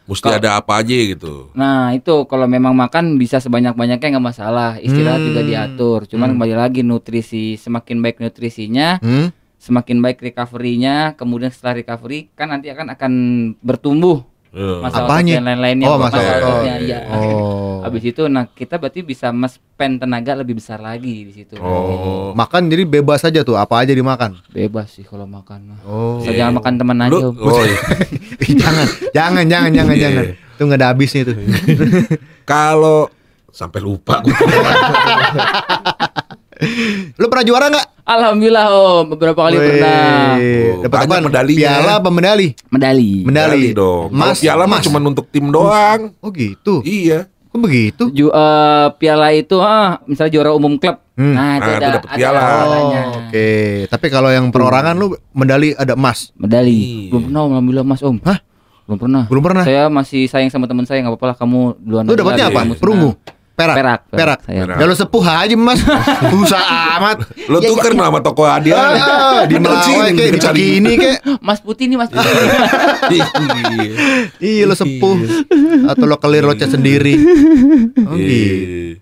[0.09, 1.53] Mesti ada apa aja gitu.
[1.53, 5.27] Nah itu kalau memang makan bisa sebanyak-banyaknya nggak masalah Istirahat Hmm.
[5.29, 9.29] juga diatur Cuman kembali lagi nutrisi Semakin baik nutrisinya Hmm?
[9.60, 13.12] Semakin baik recovery-nya Kemudian setelah recovery Kan nanti akan akan
[13.60, 14.82] bertumbuh Iya.
[14.82, 15.30] Masa Apanya?
[15.30, 16.41] otot dan lain-lainnya Oh, masa otot.
[16.41, 17.00] ototnya, iya.
[17.06, 17.86] Oh.
[17.86, 22.34] Habis itu nah kita berarti bisa spend tenaga lebih besar lagi di situ Oh.
[22.34, 24.41] Makan jadi bebas aja tuh, apa aja dimakan.
[24.50, 26.17] Bebas sih kalau makan mah Oh.
[26.17, 27.78] Asal jangan makan teman aja Lu, oh, iya.
[28.58, 30.02] jangan, jangan, jangan, jangan, Iya.
[30.02, 30.24] jangan.
[30.34, 31.34] Itu nggak ada habisnya itu.
[32.41, 33.06] Kalau
[33.54, 34.34] sampai lupa gua.
[37.15, 37.88] Lu pernah juara nggak?
[38.04, 41.24] Alhamdulillah Om Beberapa kali Wih, pernah Oh, Dapat banyak apaan?
[41.26, 41.69] medalinya.
[41.72, 42.48] Piala apa medali?
[42.67, 43.62] Medali Medali.
[43.72, 44.10] dong.
[44.10, 44.84] Kalau Emas, piala mah emas.
[44.84, 46.02] cuma untuk tim doang.
[46.19, 46.82] Oh gitu.
[46.82, 47.32] Iya.
[47.50, 48.04] Kok begitu?
[48.12, 51.02] Ju, eh, piala itu ah misalnya juara umum klub.
[51.15, 51.34] Hmm.
[51.34, 52.39] Nah, itu Nah, itu ada dapet ada piala.
[52.39, 53.50] Oh, Oke,
[53.88, 56.30] tapi kalau yang perorangan lu medali ada emas.
[56.36, 57.08] Medali.
[57.08, 57.10] Iya.
[57.10, 58.17] Belum pernah alhamdulillah Mas Om.
[58.22, 58.39] Hah?
[58.86, 59.24] Belum pernah.
[59.26, 59.63] Belum pernah.
[59.63, 62.04] Saya masih sayang sama teman saya, nggak apa-apa lah kamu duluan.
[62.04, 62.62] Lu dapatnya apa?
[62.76, 63.10] Perunggu.
[63.60, 63.76] Perak.
[63.76, 64.39] Perak, Perak.
[64.48, 64.78] perak.
[64.80, 65.84] Ya lu sepuh aja, Mas.
[66.32, 66.63] Susah
[66.95, 67.28] amat.
[67.52, 68.95] Lo tuker nama toko hadiah.
[68.95, 71.19] Ah, di Melawai kayak di Cikini kayak.
[71.48, 72.32] Mas Putih nih Mas Putih.
[73.10, 73.26] Iya.
[74.39, 75.17] Iya lu sepuh
[75.91, 77.17] atau lo kelir lo sendiri.
[78.08, 79.02] Oh gitu.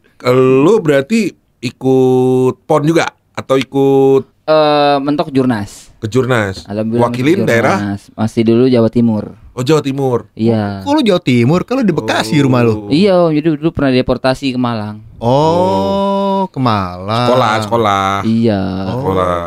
[0.63, 1.29] Lo berarti
[1.61, 5.86] ikut pon juga atau ikut Eh, mentok Jurnas.
[5.97, 6.63] Ke Jurnas?
[6.63, 7.03] Alhamdulillah.
[7.03, 7.97] Wakilin daerah?
[8.11, 9.33] Masih dulu Jawa Timur.
[9.51, 10.29] Oh Jawa Timur.
[10.31, 10.81] Iya.
[10.81, 11.61] Kok lu Jawa Timur?
[11.63, 12.87] Kalau di Bekasi rumah lu.
[12.87, 15.01] Iya Om, jadi dulu pernah deportasi ke Malang.
[15.17, 17.25] Oh, ke Malang.
[17.25, 18.07] Sekolah, sekolah.
[18.23, 18.61] Iya.
[18.85, 18.93] Oh.
[18.95, 19.37] Sekolah.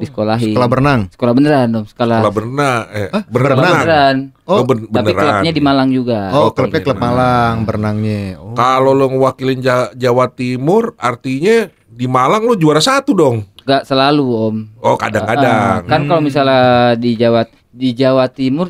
[0.00, 0.48] Disekolahin.
[0.50, 1.00] Sekolah berenang.
[1.12, 2.18] Sekolah beneran Om, sekolah.
[2.18, 2.80] Sekolah berenang.
[2.88, 3.22] Eh, Hah?
[3.26, 3.52] berenang.
[3.52, 4.16] Sekolah beneran.
[4.42, 5.20] Oh, Oh, ben- Tapi beneran.
[5.36, 6.20] klubnya di Malang juga.
[6.30, 8.20] Oh, Oh, klubnya klub Malang berenangnya.
[8.36, 8.56] Oh.
[8.56, 13.44] Kalau lo ngewakilin Ja- Jawa Timur, artinya di Malang lo juara satu dong.
[13.62, 14.56] Gak selalu Om.
[14.80, 15.84] Oh kadang-kadang.
[15.84, 18.68] Kan kalau misalnya di Jawa di Jawa Timur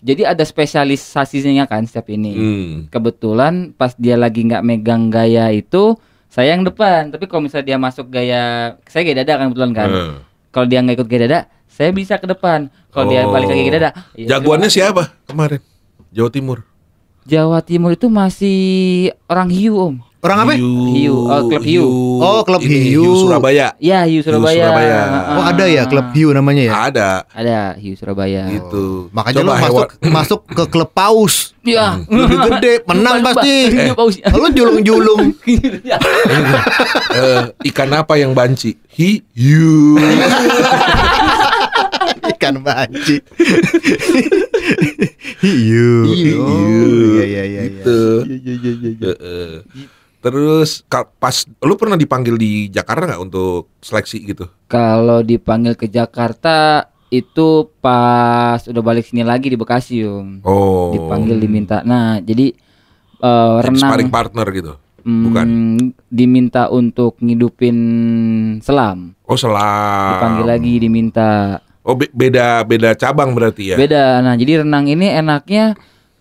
[0.00, 2.32] jadi ada spesialisasinya kan setiap ini.
[2.32, 2.72] Hmm.
[2.88, 5.94] Kebetulan pas dia lagi nggak megang gaya itu
[6.26, 7.12] saya yang depan.
[7.12, 9.88] Tapi kalau misalnya dia masuk gaya saya gaya dada kan kebetulan kan.
[9.88, 10.14] Eh.
[10.50, 12.72] Kalau dia nggak ikut gaya dada, saya bisa ke depan.
[12.90, 13.30] Kalau dia Oh.
[13.30, 14.74] balik lagi gaya dada, ya Jagoannya udah.
[14.74, 15.60] siapa kemarin?
[16.10, 16.58] Jawa Timur.
[17.22, 18.58] Jawa Timur itu masih
[19.28, 19.96] orang hiu Om.
[20.20, 20.52] Orang apa?
[20.52, 21.88] Hiu, oh, klub Hiu.
[22.20, 23.08] Oh, klub ini, Hiu.
[23.18, 23.72] Surabaya.
[23.80, 24.68] Ya hiu Surabaya.
[24.68, 25.00] Surabaya.
[25.32, 26.72] Oh, ada ya klub hiu namanya ya?
[26.84, 28.44] Ada Ada hiu Surabaya.
[28.46, 29.08] gitu.
[29.10, 31.56] Makanya Coba lu masuk hewan- masuk ke klub paus.
[31.60, 32.04] Iya.
[32.04, 33.56] Lebih gede, menang Lupa, pasti.
[33.70, 34.24] Iya, pausnya.
[34.30, 35.24] Lu julung-julung.
[37.10, 38.78] Eh, ikan apa yang banci?
[38.86, 39.98] Hiu.
[42.30, 43.18] Ikan banci.
[45.40, 45.90] Hiu.
[46.06, 46.38] Hiu.
[46.38, 47.60] Oh, Iya iya iya.
[47.66, 47.98] Gitu.
[48.22, 48.90] Iya iya iya iya.
[48.90, 49.10] iya.
[49.10, 49.52] Heeh.
[50.20, 50.84] Terus
[51.16, 54.44] pas lu pernah dipanggil di Jakarta nggak untuk seleksi gitu?
[54.68, 60.44] Kalau dipanggil ke Jakarta itu pas udah balik sini lagi di Bekasi, Om.
[60.44, 60.92] Oh.
[60.92, 61.82] Dipanggil diminta.
[61.82, 62.52] Nah, jadi
[63.20, 64.72] Jadi renang sparring partner gitu.
[65.02, 65.46] mm, bukan.
[66.08, 67.76] diminta untuk ngidupin
[68.60, 69.16] selam.
[69.24, 70.16] Oh selam.
[70.16, 71.60] Dipanggil lagi diminta.
[71.80, 73.76] Oh be- beda beda cabang berarti ya.
[73.80, 74.20] Beda.
[74.20, 75.74] Nah, jadi renang ini enaknya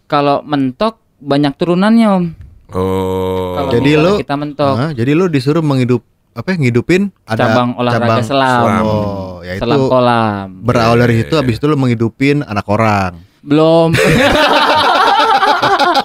[0.07, 2.25] kalau mentok banyak turunannya, Om.
[2.71, 3.55] Oh.
[3.55, 6.01] Kalau Jadi lu- kita mentok Ah, jadi lu disuruh menghidup
[6.31, 8.61] apa ya, ngidupin ada cabang olahraga selam.
[8.61, 8.83] selam.
[8.85, 10.47] Oh, ya itu Selam kolam.
[10.61, 13.17] berawal dari Iya, itu iya, habis itu lu menghidupin anak orang.
[13.41, 13.89] Belum.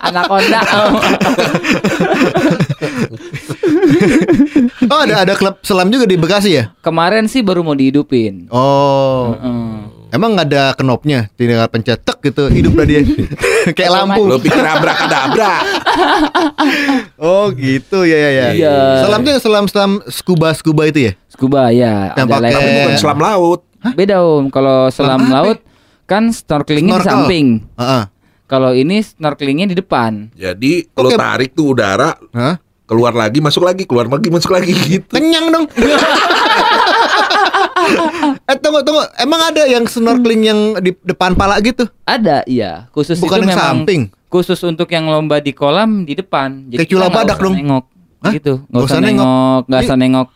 [0.04, 0.60] Anaconda.
[4.84, 6.64] Oh, ada ada klub selam juga di Bekasi ya?
[6.80, 8.48] Kemarin sih baru mau dihidupin.
[8.48, 9.32] Oh.
[9.34, 9.72] Heeh.
[10.14, 13.02] Emang nggak ada knopnya, tinggal pencet tek gitu, hidup dia.
[13.76, 14.22] Kayak lampu.
[14.24, 15.54] Lo pikir abrakadabra.
[17.16, 18.46] Oh, gitu ya ya ya.
[18.52, 18.76] Iya.
[19.02, 21.12] Selamnya selam selam scuba scuba itu ya?
[21.26, 23.60] Scuba ya, Yang ada pakai- Tapi bukan selam laut.
[23.94, 25.58] Beda Om, kalau selam laut
[26.04, 27.14] kan snorkelingnya di Snorkel.
[27.24, 27.46] samping.
[27.74, 28.02] Heeh.
[28.44, 30.30] Kalau ini snorkelingnya di depan.
[30.32, 31.16] Jadi lo Oke.
[31.16, 32.60] tarik tuh udara, Hah?
[32.84, 35.08] keluar lagi, masuk lagi, keluar lagi, masuk lagi gitu.
[35.10, 35.64] Kenyang dong.
[38.50, 41.84] eh tunggu tunggu, emang ada yang snorkeling yang di depan pala gitu?
[42.02, 42.86] Ada, iya.
[42.90, 44.02] Khusus Bukan itu yang memang samping?
[44.26, 46.66] khusus untuk yang lomba di kolam di depan.
[46.66, 47.54] Kayak kita cula nggak badak dong.
[47.54, 47.84] Nengok.
[48.20, 48.32] Hah?
[48.32, 48.52] Gitu.
[48.56, 49.62] Nggak Nggak usah usah nengok.
[49.64, 50.28] nggak usah nengok.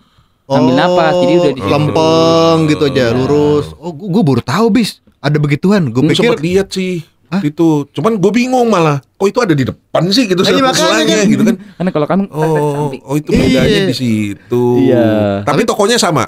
[0.49, 3.07] Ambil napas, jadi udah di lempeng gitu aja, Iya.
[3.13, 3.67] lurus.
[3.77, 5.05] Oh, gua, gua baru tahu bis.
[5.19, 5.91] Ada begituan.
[5.91, 7.05] Gue Gue pikir sempat lihat sih
[7.45, 7.69] itu.
[7.93, 9.05] Cuman gue bingung malah.
[9.19, 11.27] Kok itu ada di depan sih gitu Nah, makanya selangnya kan.
[11.29, 11.57] gitu kan.
[11.77, 13.89] Karena kalau kami Oh, oh itu bedanya Iya.
[13.91, 14.65] di situ.
[14.81, 15.09] Iya.
[15.43, 16.25] Tapi tokonya sama.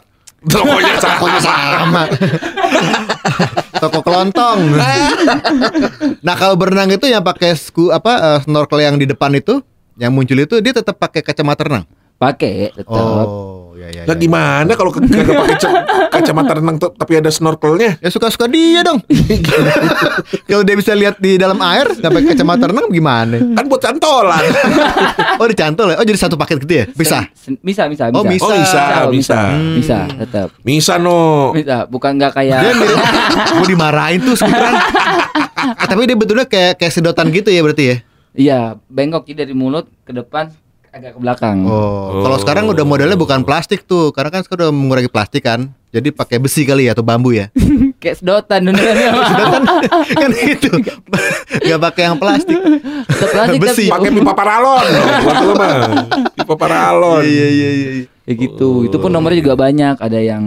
[0.48, 1.16] Tokonya sama.
[1.20, 2.02] Tokonya sama.
[3.80, 4.60] Toko kelontong.
[6.26, 9.60] nah kalau berenang itu yang pakai sku apa eh, snorkel yang di depan itu,
[10.00, 11.84] yang muncul itu dia tetap pakai kacamata renang.
[12.20, 13.24] pakai tetap.
[13.24, 13.49] Oh,
[13.80, 14.02] ya ya.
[14.04, 14.20] Lah ya.
[14.20, 17.96] gimana kalau ke- kagak pakai ca- kacamata renang tuh, tapi ada snorkelnya?
[17.96, 19.00] Ya suka-suka dia dong.
[20.46, 23.36] kalau dia bisa lihat di dalam air nggak pakai kacamata renang gimana?
[23.40, 24.42] Kan buat cantolan.
[25.36, 25.96] Oh dicantol ya?
[25.96, 26.84] Oh jadi satu paket gitu ya?
[26.90, 27.24] Bisa?
[27.32, 28.16] Sen- Bisa, bisa, bisa.
[28.16, 28.44] Oh, bisa.
[28.44, 29.08] Oh bisa, bisa.
[29.08, 29.38] bisa.
[29.72, 30.48] Bisa, tetap.
[30.60, 31.50] Bisa no.
[31.52, 32.72] Bisa, bukan nggak kayak Dia
[33.56, 34.74] Gue dimarahin tuh sekarang
[35.80, 37.96] Tapi dia betulnya kayak kayak sedotan gitu ya berarti ya
[38.30, 40.54] Iya, bengkok dari mulut ke depan
[40.90, 41.62] agak ke belakang.
[41.64, 45.70] Oh, kalau sekarang udah modelnya bukan plastik tuh Karena kan sekarang udah mengurangi plastik kan
[45.90, 47.46] Jadi pakai besi kali ya atau bambu ya
[48.02, 49.12] Kayak sedotan beneran.
[49.30, 49.62] Sedotan
[50.10, 50.70] kan itu
[51.70, 52.58] Gak pakai yang plastik
[53.06, 53.86] Tetap plastik Besi.
[53.86, 54.84] Pakai pipa paralon.
[55.54, 55.78] Mah.
[56.32, 57.22] Pipa paralon.
[57.22, 58.04] Iya iya iya iya.
[58.24, 58.86] ya gitu.
[58.86, 59.98] Itu pun nomornya juga banyak.
[59.98, 60.44] Ada yang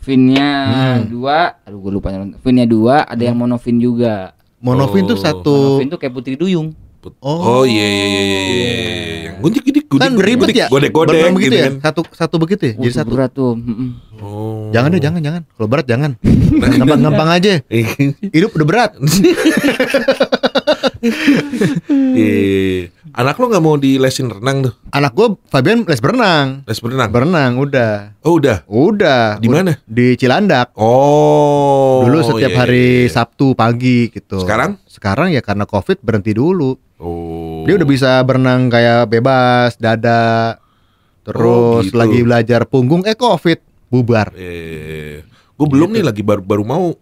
[0.00, 1.08] finnya Hmm.
[1.08, 2.08] dua, aduh gue lupa.
[2.42, 4.34] Finnya dua, ada yang monofin juga.
[4.58, 5.22] Monofin tuh Oh.
[5.22, 6.72] satu Monofin tuh kayak putri duyung.
[7.20, 7.60] Oh.
[7.60, 8.40] Oh iya iya iya iya.
[8.44, 8.72] iya.
[9.28, 10.04] Yang gundik gundik gundik.
[10.04, 11.74] Kan ribet ya Godek godek gitu ya kan.
[11.84, 13.52] Satu satu begitu ya Oh, Jadi satu berat tuh.
[14.22, 14.70] Oh.
[14.70, 16.14] Jangan deh jangan jangan Kalau berat jangan
[16.78, 17.52] Gampang-gampang aja
[18.34, 18.90] Hidup udah berat
[22.14, 22.88] Iya.
[23.14, 24.74] Anak lo nggak mau di lesin renang tuh?
[24.90, 27.08] Anak gue Fabian les berenang Les berenang.
[27.12, 28.64] Berenang udah Oh udah.
[28.66, 29.78] Udah Di mana?
[29.86, 32.02] Di Cilandak Oh.
[32.08, 33.12] Dulu setiap iya, hari iya, iya.
[33.12, 34.40] Sabtu pagi gitu.
[34.42, 34.80] Sekarang?
[34.88, 36.74] Sekarang ya karena Covid berhenti dulu.
[36.98, 37.62] Oh.
[37.68, 40.58] Dia udah bisa berenang kayak bebas, dada.
[41.24, 41.96] Terus Oh, gitu.
[41.96, 44.34] lagi belajar punggung eh Covid bubar.
[44.34, 45.22] Eh,
[45.54, 45.96] gue belum Gitu.
[45.96, 46.98] nih lagi baru baru mau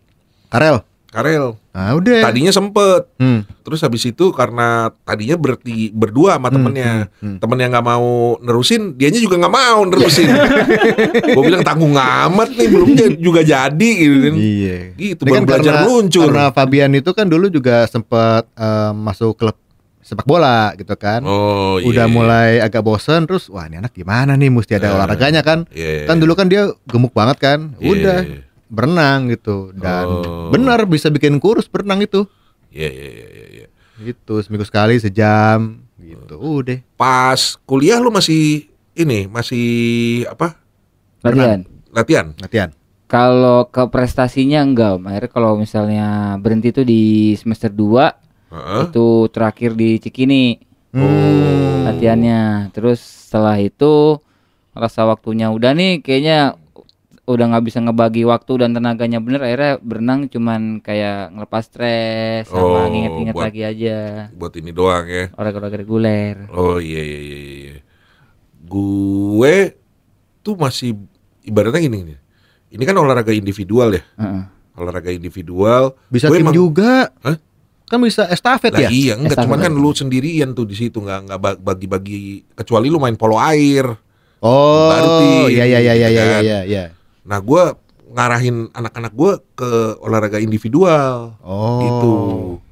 [0.46, 0.84] Karel.
[1.08, 1.60] Karel.
[1.72, 2.24] Nah, udah.
[2.24, 3.04] Tadinya sempet.
[3.16, 3.44] Hmm.
[3.60, 6.92] Terus habis itu karena tadinya berarti berdua sama Hmm, temennya.
[7.04, 7.36] hmm, hmm.
[7.36, 8.08] Temennya nggak mau
[8.40, 10.28] nerusin, dianya juga nggak mau nerusin.
[11.36, 12.88] gue bilang tanggung amat nih, belum
[13.20, 14.34] juga jadi gitu kan.
[14.36, 14.76] Iya.
[14.94, 16.28] Gitu Ini baru kan belajar karena, meluncur.
[16.28, 19.56] Karena Fabian itu kan dulu juga sempat eh, masuk klub
[20.02, 21.22] sepak bola gitu kan.
[21.22, 21.86] Oh iya.
[21.88, 25.64] Udah mulai agak bosen terus wah ini anak gimana nih mesti ada Eh, olahraganya kan.
[25.70, 26.04] Iya.
[26.04, 27.58] Kan dulu kan dia gemuk banget kan.
[27.78, 27.88] Iya.
[27.88, 28.18] Udah
[28.66, 30.48] berenang gitu dan Oh.
[30.50, 32.26] benar bisa bikin kurus berenang itu.
[32.68, 33.46] Iya iya iya iya.
[33.48, 33.66] iya.
[34.02, 36.34] Gitu seminggu sekali sejam gitu.
[36.36, 36.82] Udah.
[36.98, 39.66] Pas kuliah lu masih ini masih
[40.26, 40.58] apa?
[41.22, 41.62] Latihan.
[41.94, 42.26] Latihan.
[42.36, 42.70] Latihan.
[43.06, 45.04] Kalau ke prestasinya enggak, Om.
[45.04, 46.08] akhirnya kalau misalnya
[46.40, 47.02] berhenti tuh di
[47.36, 48.21] semester 2
[48.52, 48.82] Heeh.
[48.86, 50.60] itu terakhir di Cikini
[50.92, 51.88] Hmm.
[51.88, 52.68] latihannya.
[52.70, 54.20] Terus setelah itu
[54.72, 56.56] rasa waktunya udah nih kayaknya
[57.22, 62.76] udah nggak bisa ngebagi waktu dan tenaganya bener akhirnya berenang cuman kayak ngelepas stres Oh,
[62.76, 63.98] sama nginget-nginget buat- lagi aja
[64.32, 65.24] Buat ini doang ya.
[65.32, 66.50] olahraga reguler.
[66.50, 67.76] Oh iya iya iya iya.
[68.62, 69.76] Gue
[70.40, 70.98] tuh masih
[71.42, 72.18] ibaratnya gini nih.
[72.70, 74.02] Ini kan olahraga individual ya.
[74.16, 74.42] Heeh.
[74.74, 75.94] Olahraga individual.
[76.08, 77.12] Bisa Gue tim emang- juga.
[77.22, 77.36] Hah?
[77.92, 78.88] Kan bisa estafet Lah ya?
[78.88, 79.44] iya enggak Estafet.
[79.44, 83.36] cuman kan lu sendirian tuh di situ nggak nggak ba- bagi-bagi kecuali lu main polo
[83.36, 83.84] air.
[84.40, 86.42] Oh, Baru tim, iya iya iya iya gitu iya kan.
[86.42, 86.84] iya iya.
[87.22, 87.62] Nah gue
[88.10, 89.70] ngarahin anak-anak gue ke
[90.00, 91.78] olahraga individual Oh.
[91.78, 92.12] gitu.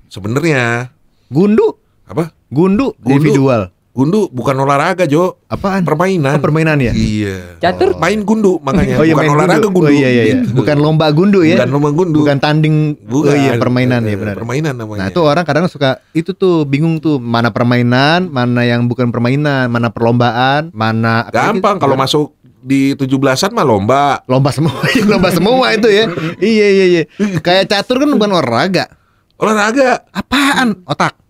[0.09, 0.89] Sebenarnya
[1.29, 2.33] Gundu, apa?
[2.49, 3.13] gundu, Gundu.
[3.15, 3.71] individual.
[4.01, 5.85] Gundu bukan olahraga Jo, Apaan?
[5.85, 6.41] permainan.
[6.41, 6.97] Oh, permainan ya?
[6.97, 7.61] Iya.
[7.61, 8.01] Catur?
[8.01, 9.69] Main gundu makanya Oh iya bukan main olahraga gundu.
[9.77, 9.89] gundu.
[9.89, 10.35] Oh iya iya iya.
[10.41, 10.57] Gitu.
[10.57, 11.61] Bukan lomba gundu ya.
[11.61, 12.17] Bukan lomba gundu.
[12.25, 12.97] Bukan tanding.
[13.05, 13.29] Bukan.
[13.29, 14.41] Oh iya permainan ya benar.
[14.41, 15.05] Permainan namanya.
[15.05, 19.69] Nah itu orang kadang suka itu tuh bingung tuh mana permainan, mana yang bukan permainan,
[19.69, 22.33] mana perlombaan, mana gampang kalau masuk
[22.65, 24.25] di 17-an mah lomba.
[24.25, 24.81] lomba semua,
[25.13, 26.09] lomba semua itu ya.
[26.41, 27.03] iya iya iya.
[27.45, 28.89] Kayak catur kan bukan olahraga.
[29.37, 30.89] Olahraga, Apaan?
[30.89, 31.21] Otak.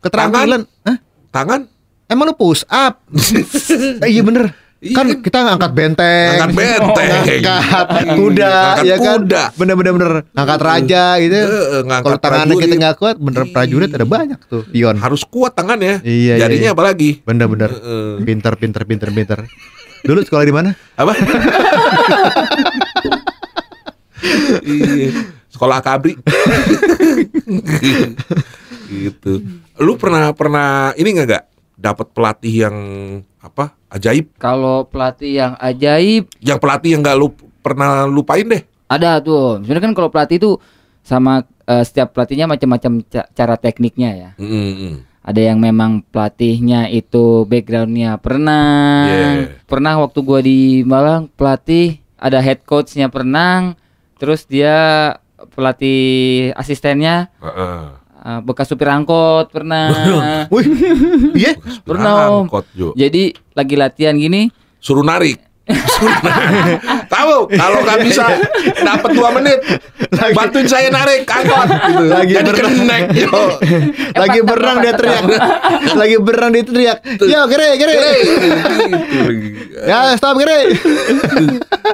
[0.00, 0.64] Keterampilan.
[0.88, 0.96] Hah?
[1.28, 1.68] tangan,
[2.08, 3.04] Emang lu push up?
[4.02, 4.48] eh, iya bener.
[4.78, 5.18] Iya Kan kan?
[5.20, 7.08] kita ngangkat benteng, Angkat benteng.
[7.42, 9.04] ngangkat kuda, Ngangkat ya kan?
[9.04, 9.42] kuda.
[9.58, 10.12] Bener-bener bener.
[10.30, 11.38] ngangkat raja gitu.
[11.82, 13.52] Ngangkat Kalau tangannya kita nggak kuat, bener Iya.
[13.52, 14.96] prajurit ada banyak tuh pion.
[14.96, 15.98] harus kuat tangannya.
[16.00, 16.72] Iya, iya, Jadinya iya.
[16.72, 17.10] apalagi?
[17.26, 17.70] Bener-bener.
[17.74, 18.22] Heeh.
[18.22, 19.38] Pinter, pinter, pinter, pinter.
[20.00, 20.70] Dulu sekolah di mana?
[20.94, 21.12] Apa?
[24.62, 25.10] Iya.
[25.48, 26.14] Sekolah akabri.
[28.90, 29.32] gitu.
[29.78, 31.44] Lu pernah pernah ini nggak gak
[31.78, 32.76] dapat pelatih yang
[33.38, 34.34] apa ajaib?
[34.36, 37.30] Kalau pelatih yang ajaib Yang pelatih yang nggak lu
[37.62, 38.62] pernah lupain deh.
[38.88, 39.62] ada tuh.
[39.62, 40.50] Sebenarnya kan kalau pelatih itu
[41.00, 44.30] sama eh, setiap pelatihnya macam-macam ca- cara tekniknya ya.
[44.36, 45.06] Mm-mm.
[45.22, 49.60] Ada yang memang pelatihnya itu backgroundnya pernah, Yeah.
[49.68, 53.76] pernah waktu gua di Malang pelatih ada head coachnya pernah,
[54.16, 55.12] terus dia
[55.52, 56.00] pelatih
[56.54, 57.76] asistennya Heeh.
[58.28, 59.88] Eh, bekas supir angkot pernah,
[60.52, 60.66] Wih,
[61.32, 61.56] iya.
[61.80, 62.44] pernah.
[62.44, 62.92] Angkot, Jo.
[62.92, 65.42] Jadi lagi latihan gini, Suruh narik.
[65.68, 66.80] Suruh narik.
[67.12, 68.24] Tahu kalau nggak bisa
[68.88, 69.58] dapat dua menit,
[70.32, 71.68] bantuin saya narik angkot.
[71.68, 72.04] Gitu.
[72.08, 72.78] Lagi Jadi berenang.
[72.78, 73.04] kenek.
[74.16, 75.24] Lagi berang dia teriak.
[75.92, 76.98] Lagi berang dia teriak.
[77.20, 77.94] Yo, kere, kere.
[79.84, 80.72] Ya, stop kere.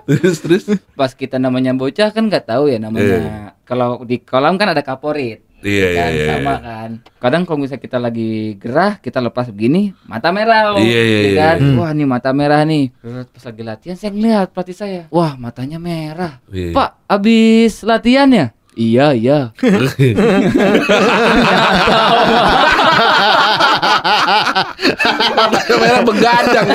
[0.05, 0.65] terus terus.
[0.95, 3.57] pas kita namanya bocah kan nggak tahu ya namanya.
[3.65, 5.41] Kalau di kolam kan ada kaporit.
[5.65, 6.91] Iya, iya, kan, iya, sama kan.
[7.17, 10.77] Kadang kalau misalnya kita lagi gerah, kita lepas begini, mata merah.
[10.77, 11.57] Iya, iya, Ya iya.
[11.57, 11.81] kan?
[11.81, 12.93] Wah, nih mata merah nih.
[13.01, 15.09] Terus Pas lagi latihan saya ngeliat pelatih saya.
[15.09, 16.37] Wah, matanya merah.
[16.53, 16.77] Iya.
[16.77, 18.53] Pak, abis latihan ya?
[18.77, 19.57] Iya, iya.
[24.05, 26.67] Matanya merah begadang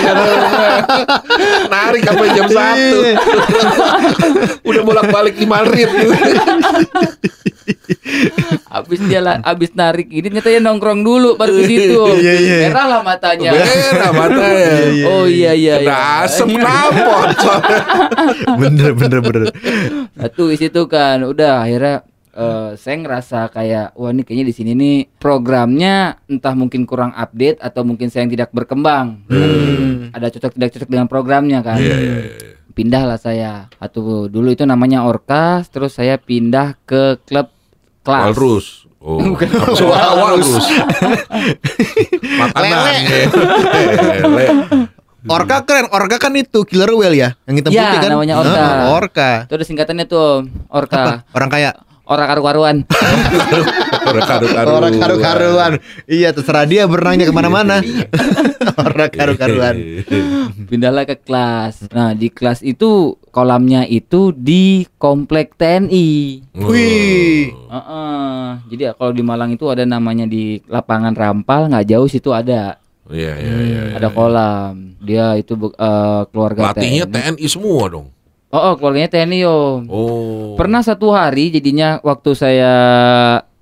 [1.70, 3.00] Narik sampai jam satu
[4.66, 5.90] Udah bolak-balik lima rit
[8.70, 12.02] Abis dia abis narik ini ternyata dia nongkrong dulu baru ke situ.
[12.22, 12.58] Iya, iya.
[12.70, 13.50] Merah lah matanya.
[13.54, 14.74] Merah matanya
[15.10, 15.82] Oh iya iya.
[15.82, 16.26] Kena iya.
[16.26, 17.30] asem knalpot
[18.62, 19.44] Bener, bener, bener.
[20.18, 22.06] Satu di situ kan, udah akhirnya
[22.40, 27.60] eh, saya ngerasa kayak wah ini kayaknya di sini nih programnya entah mungkin kurang update
[27.60, 29.28] atau mungkin saya yang tidak berkembang.
[30.10, 31.78] Ada cocok tidak cocok dengan programnya kan.
[31.78, 32.36] Iya iya iya
[32.70, 33.68] Pindahlah saya.
[33.76, 37.52] Atau dulu itu namanya Orkas, terus saya pindah ke klub
[38.02, 38.32] kelas.
[38.32, 38.68] Walrus
[39.00, 39.48] Oh, Bukan.
[39.88, 40.60] Walrus.
[42.40, 42.84] Makanan.
[43.00, 44.46] Lele.
[45.36, 48.10] Orka keren, Orka kan itu killer whale ya, yang hitam Ya, putih kan?
[48.16, 48.56] namanya orca.
[48.56, 49.32] Ah, orka.
[49.52, 51.28] Itu ada singkatannya tuh Orka.
[51.36, 51.76] Orang kaya.
[52.10, 52.78] Orang karu-karuan.
[54.10, 54.70] Orang karu-karu.
[54.82, 55.72] Orang karu-karuan.
[56.10, 57.86] Iya, terserah dia berenangnya ke mana-mana.
[58.90, 59.76] Orang karu-karuan.
[60.66, 61.86] Pindahlah ke kelas.
[61.94, 66.10] Nah, di kelas itu kolamnya itu di komplek TNI.
[66.58, 67.54] Wih.
[67.54, 68.46] Heeh.
[68.74, 72.82] Jadi ya, kalau di Malang itu ada namanya di lapangan Rampal, nggak jauh situ ada.
[73.10, 73.82] Iya iya iya.
[74.02, 74.98] Ada kolam.
[74.98, 77.38] Dia itu eh, keluarga Pelatihnya TNI.
[77.38, 78.10] TNI semua dong.
[78.50, 79.80] Oh, oh, keluarganya TNI om.
[79.86, 80.58] Oh.
[80.58, 82.74] Pernah satu hari jadinya waktu saya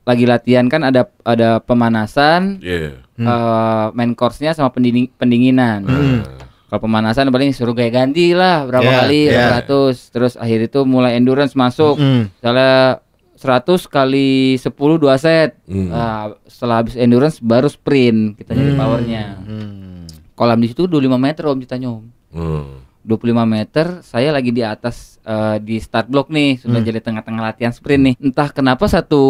[0.01, 3.03] lagi latihan kan ada ada pemanasan, Iya.
[3.19, 5.83] eh, main course-nya sama pendingin, pendinginan.
[6.67, 9.31] Kalau pemanasan paling suruh gaya ganti lah berapa Ya, kali, ya.
[9.31, 10.07] berapa ratus.
[10.07, 11.95] Terus akhir itu mulai endurance masuk.
[11.95, 12.31] Hmm.
[12.33, 13.03] Misalnya
[13.35, 15.55] 100 kali 10 dua set.
[15.63, 15.91] Hmm.
[15.91, 19.23] Nah, setelah habis endurance baru sprint kita nyari powernya.
[19.39, 20.07] Hmm.
[20.31, 22.03] Kolam di situ 25 meter om ditanya om.
[22.31, 22.86] Hmm.
[23.07, 27.71] 25 meter saya lagi di atas eh, di start block nih sudah jadi tengah-tengah latihan
[27.71, 28.15] sprint nih.
[28.19, 29.23] Entah kenapa satu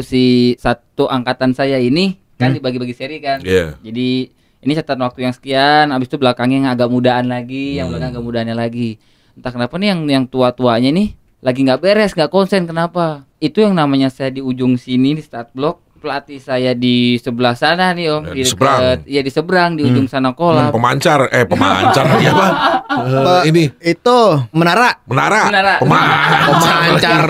[0.00, 3.44] si satu angkatan saya ini kan dibagi-bagi seri kan.
[3.44, 3.76] Iya.
[3.84, 4.32] jadi
[4.64, 8.24] ini catatan waktu yang sekian habis itu belakangnya yang agak mudaan lagi yang belakang agak
[8.24, 8.96] mudaannya lagi.
[9.36, 11.12] Entah kenapa nih yang yang tua-tuanya nih
[11.44, 13.28] lagi nggak beres nggak konsen kenapa?
[13.36, 17.96] Itu yang namanya saya di ujung sini di start block pelatih saya di sebelah sana
[17.96, 18.80] nih om Ya, di seberang.
[19.08, 22.46] ya di seberang di ujung sana kolam Pemancar, eh pemancar lagi apa?
[22.84, 25.00] Eh, ini Itu menara.
[25.08, 25.48] menara.
[25.48, 25.74] Menara.
[25.80, 26.76] Pemancar.
[26.84, 27.28] Pemancar.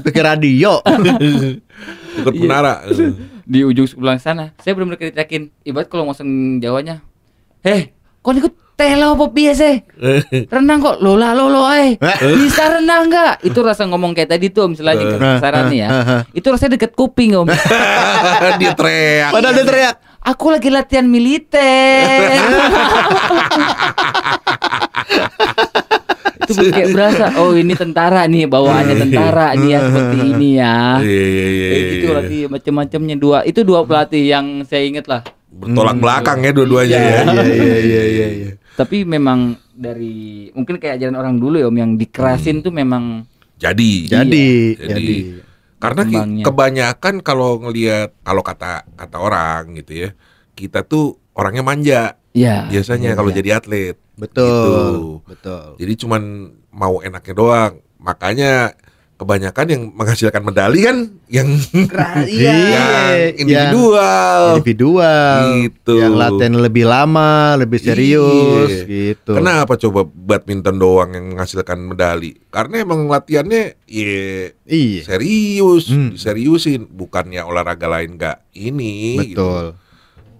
[0.00, 0.80] Pikir radio.
[2.18, 2.80] Ikut menara.
[3.44, 7.02] di ujung sebelah sana saya belum benar yakin ibarat kalau ngomong Jawanya
[7.60, 7.90] heh
[8.20, 9.64] kau ikut telo apa biasa
[10.56, 12.00] renang kok lola lolo eh
[12.40, 15.88] bisa renang nggak itu rasa ngomong kayak tadi tuh misalnya di kesaran nih ya
[16.38, 17.44] itu rasanya deket kuping om
[18.60, 19.30] Dia teriak.
[19.36, 19.94] Padahal dia teriak.
[20.20, 22.40] aku lagi latihan militer
[26.50, 31.24] itu kayak berasa oh ini tentara nih bawaannya tentara nih ya seperti ini ya Iya
[31.30, 31.68] iya iya.
[31.70, 32.16] Iya, gitu iya.
[32.18, 37.20] lagi macam-macamnya dua itu dua pelatih yang saya inget lah Bertolak belakang ya dua-duanya ya.
[37.26, 38.50] Iya iya iya iya iya.
[38.80, 43.28] Tapi memang dari mungkin kayak ajaran orang dulu ya om yang dikerasin tuh memang
[43.60, 44.08] Jadi.
[44.08, 44.16] Jadi,
[44.80, 45.16] Jadi, jadi.
[45.76, 46.44] karena Kembangnya.
[46.48, 50.10] kebanyakan kalau ngelihat kalau kata kata orang gitu ya,
[50.56, 52.00] kita tuh orangnya manja
[52.32, 54.00] ya biasanya kalau jadi atlet.
[54.16, 54.48] Betul.
[54.48, 55.04] Gitu.
[55.28, 55.66] Betul.
[55.76, 56.22] Jadi cuman
[56.72, 57.72] mau enaknya doang.
[58.00, 58.72] Makanya
[59.20, 60.96] kebanyakan yang menghasilkan medali kan
[61.28, 61.44] yang
[62.24, 62.56] Iya.
[62.56, 64.40] yang individual.
[64.56, 65.40] individual.
[65.60, 65.94] Gitu.
[66.00, 68.88] Yang latihan lebih lama, lebih serius Iya.
[68.88, 69.36] gitu.
[69.36, 72.40] Kenapa coba badminton doang yang menghasilkan medali?
[72.48, 74.16] Karena emang latihannya ya
[74.64, 75.00] Iya.
[75.04, 76.16] serius, Hmm.
[76.16, 79.20] diseriusin, bukannya olahraga lain nggak ini.
[79.20, 79.36] gitu.
[79.36, 79.64] Betul.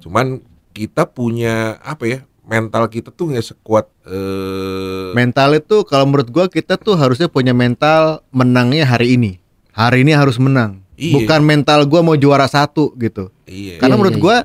[0.01, 0.26] Cuman
[0.72, 2.18] kita punya apa ya?
[2.51, 7.55] Mental kita tuh nggak sekuat eh Mental itu kalau menurut gua kita tuh harusnya punya
[7.55, 9.38] mental menangnya hari ini.
[9.70, 10.82] hari ini harus menang.
[10.98, 11.14] Iya.
[11.22, 13.30] Bukan mental gua mau juara satu gitu.
[13.46, 13.78] Iya.
[13.78, 14.36] Karena Iya, menurut iya, gua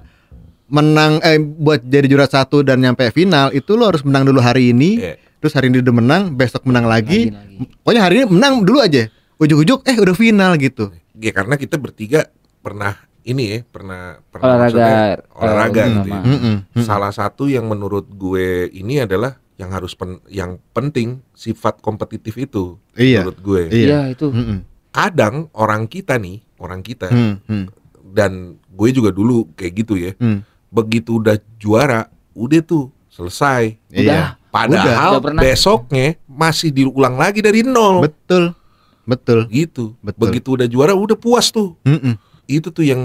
[0.70, 4.70] menang eh buat jadi juara satu dan nyampe final itu lo harus menang dulu hari
[4.70, 5.02] ini.
[5.02, 5.14] Iya.
[5.42, 7.34] Terus hari ini udah menang, besok menang lagi.
[7.34, 7.82] Lagi, lagi.
[7.82, 9.10] Pokoknya hari ini menang dulu aja.
[9.42, 10.94] Ujuk-ujuk eh udah final gitu.
[11.18, 12.30] Ya karena kita bertiga
[12.62, 15.94] pernah ini ya, pernah pernah Olahraga, eh, olahraga lama.
[15.96, 16.22] gitu ya.
[16.22, 16.56] Mm-mm.
[16.62, 16.84] Mm-mm.
[16.84, 22.78] Salah satu yang menurut gue ini adalah yang harus pen- yang penting sifat kompetitif itu
[22.94, 23.24] Iya.
[23.24, 23.62] menurut gue.
[23.68, 23.86] Iya.
[23.86, 24.28] Iya itu.
[24.30, 24.60] Mm-mm.
[24.92, 27.66] Kadang orang kita nih, orang kita Hmm, hmm,
[28.10, 28.32] dan
[28.70, 30.14] gue juga dulu kayak gitu ya.
[30.14, 30.46] hmm.
[30.68, 33.80] Begitu udah juara, udah tuh selesai.
[33.90, 34.38] Iya.
[34.48, 38.00] Padahal Udah besoknya masih diulang lagi dari nol.
[38.02, 38.54] Betul.
[39.04, 39.46] Betul.
[39.48, 39.94] gitu.
[40.00, 40.20] Betul.
[40.22, 41.76] Begitu udah juara udah puas tuh.
[41.84, 42.16] Mm-mm.
[42.46, 43.02] Itu tuh yang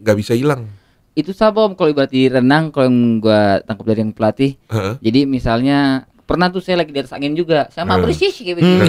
[0.00, 0.70] nggak bisa hilang.
[1.12, 4.58] Itu sama om kalau ibarat di renang kalau yang gua tangkap dari yang pelatih.
[4.66, 4.94] Heeh.
[5.00, 5.78] Jadi misalnya
[6.24, 8.02] pernah tuh saya lagi di atas angin juga sama Hmm.
[8.02, 8.84] bersih kayak begitu.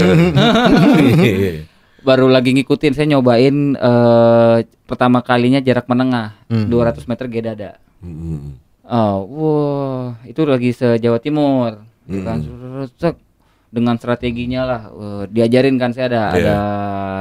[1.22, 1.54] Iya.
[2.08, 6.70] Baru lagi ngikutin saya nyobain eh, pertama kalinya jarak menengah Hmm.
[6.70, 7.72] 200 meter gedada.
[8.06, 8.62] Mm.
[8.86, 11.82] Oh, wah, itu lagi se Jawa Timur.
[12.06, 12.22] Hmm.
[12.22, 12.40] Kan.
[13.76, 16.40] Dengan strateginya lah eh, diajarin kan saya ada Iya.
[16.40, 16.58] ada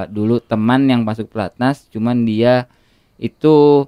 [0.06, 2.70] dulu teman yang masuk pelatnas cuman dia
[3.16, 3.84] itu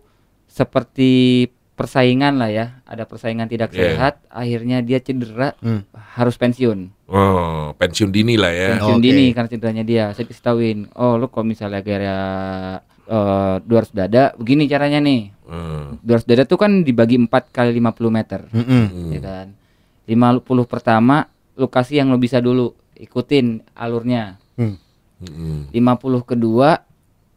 [0.46, 3.94] seperti persaingan lah ya ada persaingan tidak Iya.
[3.94, 5.84] sehat akhirnya dia cedera Hmm.
[6.16, 8.68] harus pensiun Oh, pensiun dini lah ya.
[8.74, 9.04] pensiun Oke.
[9.04, 12.18] dini karena cederanya dia saya kasih tauin oh lu kalau misalnya gara
[13.06, 16.02] eh 200 dada begini caranya nih Hmm.
[16.02, 19.12] 200 dada tuh kan dibagi 4 kali 50 meter Mm-mm.
[19.12, 19.46] ya kan
[20.04, 24.80] 50 pertama lu kasih yang lo bisa dulu ikutin alurnya Hmm.
[25.20, 25.68] Mm.
[25.70, 25.76] 50
[26.22, 26.80] kedua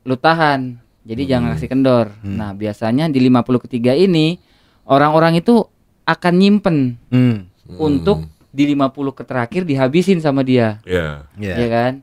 [0.01, 4.39] lu tahan jadi jangan kasih kendor nah biasanya di 50 ketiga ini
[4.85, 5.63] orang-orang itu
[6.03, 7.47] akan nyimpen Hmm.
[7.69, 11.27] untuk di 50 ke terakhir dihabisin sama dia Ya.
[11.35, 11.55] Iya.
[11.55, 11.93] ya kan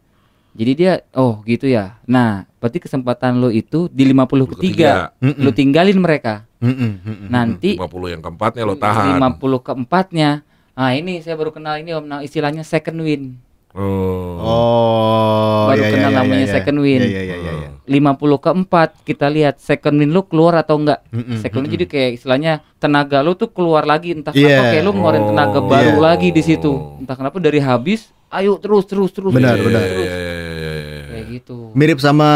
[0.52, 5.42] jadi dia oh gitu ya nah berarti kesempatan lo itu di 50 ketiga Mm-mm.
[5.42, 6.92] lu tinggalin mereka Mm-mm.
[7.02, 7.28] Mm-mm.
[7.28, 9.16] nanti 50 yang keempatnya lo tahan.
[9.18, 10.30] 50 keempatnya
[10.76, 13.40] nah ini saya baru kenal ini om nah istilahnya second win
[13.76, 14.40] Oh.
[14.40, 16.96] Oh, Baru iya, kenal iya, namanya iya, second win.
[16.96, 17.68] Iya, iya, iya, iya.
[17.84, 21.76] 50 keempat kita lihat second win lu keluar atau enggak Mm-mm, second win mm-mm.
[21.76, 24.48] jadi kayak istilahnya tenaga lu tuh keluar lagi entah Iya.
[24.48, 25.68] kenapa kayak lu ngeluarin tenaga Oh.
[25.68, 26.00] baru Iya.
[26.02, 29.82] lagi di situ entah kenapa dari habis ayo terus terus terus Benar, terus, benar.
[29.84, 29.92] terus.
[30.02, 31.02] Iya, iya, iya, iya, iya.
[31.06, 32.28] kayak gitu Mirip sama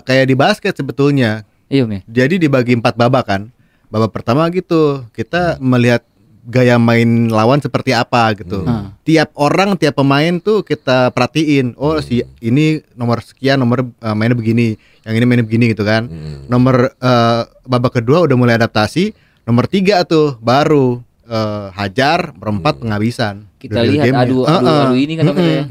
[0.00, 1.44] kayak di basket sebetulnya.
[1.68, 3.42] iya Mi Jadi dibagi empat babak kan.
[3.86, 6.00] Babak pertama gitu, kita melihat
[6.46, 8.62] gaya main lawan seperti apa gitu.
[8.62, 8.94] Hmm.
[9.02, 11.74] Tiap orang, tiap pemain tuh kita perhatiin.
[11.74, 16.06] Oh si ini nomor sekian, nomor eh, mainnya begini, yang ini mainnya begini gitu kan.
[16.06, 16.46] Hmm.
[16.46, 19.10] Nomor eh, babak kedua udah mulai adaptasi.
[19.42, 23.46] Nomor tiga tuh baru eh, hajar, berempat penghabisan.
[23.56, 24.82] kita lihat adu adu, Heeh.
[24.86, 25.62] adu ini kan namanya ya.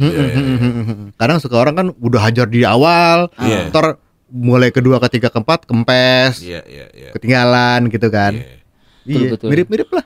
[1.16, 3.72] Kadang suka orang kan udah hajar di awal, Iya.
[3.72, 7.10] ntar mulai kedua, ketiga, keempat kempes, Iya, iya, iya.
[7.16, 8.36] ketinggalan gitu kan.
[8.36, 8.60] Iya.
[9.06, 10.04] Iya, mirip-mirip lah.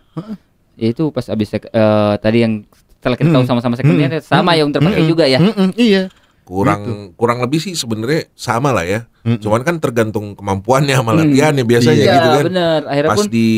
[0.79, 2.53] Ya itu pas abis sek- eh, tadi yang
[2.95, 3.49] setelah kita tahu Hmm.
[3.59, 4.19] sama-sama win Hmm.
[4.21, 6.03] sama yang terpakai Mm-mm, juga ya mm-mm, iya.
[6.43, 6.81] Kurang
[7.13, 9.05] kurang lebih sih sebenarnya sama lah ya.
[9.21, 9.37] Mm-mm.
[9.37, 11.21] Cuman kan tergantung kemampuannya sama Hmm.
[11.21, 12.43] latihannya biasanya Iya, gitu kan.
[12.49, 13.49] bener akhirnya Pas pun di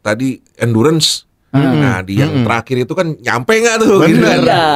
[0.00, 1.25] tadi endurance
[1.58, 1.78] Hmm.
[1.78, 2.44] Nah di yang Mm-mm.
[2.44, 4.28] terakhir itu kan nyampe nggak tuh gitu Bener.
[4.28, 4.40] kan?
[4.42, 4.66] Iya.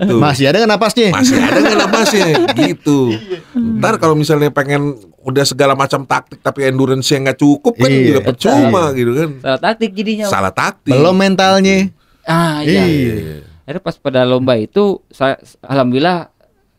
[0.00, 0.14] Gitu.
[0.16, 1.08] Masih ada nggak napasnya?
[1.10, 2.26] Masih ada nggak napasnya
[2.58, 2.98] gitu.
[3.52, 4.82] Ntar kalau misalnya pengen
[5.20, 9.30] udah segala macam taktik tapi endurance yang nggak cukup kan Iya, juga percuma gitu kan.
[9.38, 10.26] salah taktik jadinya.
[10.26, 10.90] Salah taktik.
[10.90, 11.92] Belum mentalnya.
[12.22, 13.14] ah iya Iya.
[13.62, 16.28] akhirnya pas pada lomba itu saya alhamdulillah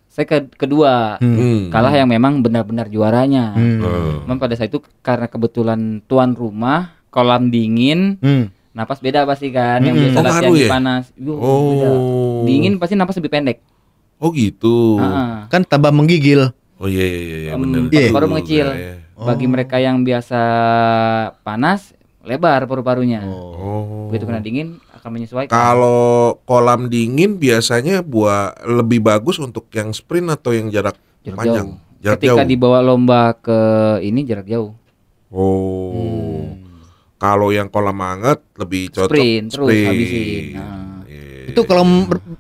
[0.06, 1.68] saya ke kedua Hmm.
[1.68, 3.80] kalah yang memang benar-benar juaranya Hmm.
[3.80, 4.14] Hmm.
[4.24, 8.52] Cuman pada saat itu karena kebetulan tuan rumah kolam dingin Hmm.
[8.72, 10.04] Napas beda pasti kan yang Hmm.
[10.06, 10.70] biasa Oh, latihan di ya?
[10.70, 11.60] panas Yo, Oh.
[11.70, 11.90] beda.
[12.46, 13.60] dingin pasti napas lebih pendek
[14.16, 15.02] Oh gitu.
[15.02, 16.54] Ah, Kan tambah menggigil.
[16.78, 17.80] Oh iya iya iya, iya benar.
[17.84, 17.90] Iya.
[18.08, 18.68] paru-paru juga, mengecil.
[18.70, 18.94] ya.
[19.20, 20.42] bagi mereka yang biasa
[21.42, 24.06] panas lebar paru-parunya Oh.
[24.08, 26.02] begitu kena dingin akan menyesuaikan Kalau
[26.44, 31.68] kolam dingin biasanya buat lebih bagus untuk yang sprint atau yang jarak, jarak panjang.
[31.68, 32.46] jauh Jarak ketika jauh.
[32.48, 33.60] dibawa lomba ke
[34.02, 34.74] ini jarak jauh
[35.28, 36.31] Oh.
[37.22, 40.58] Kalau yang kolam hangat lebih cocok Sprint, terus habisin.
[40.58, 41.06] Nah.
[41.06, 41.54] Iya.
[41.54, 41.86] Itu kalau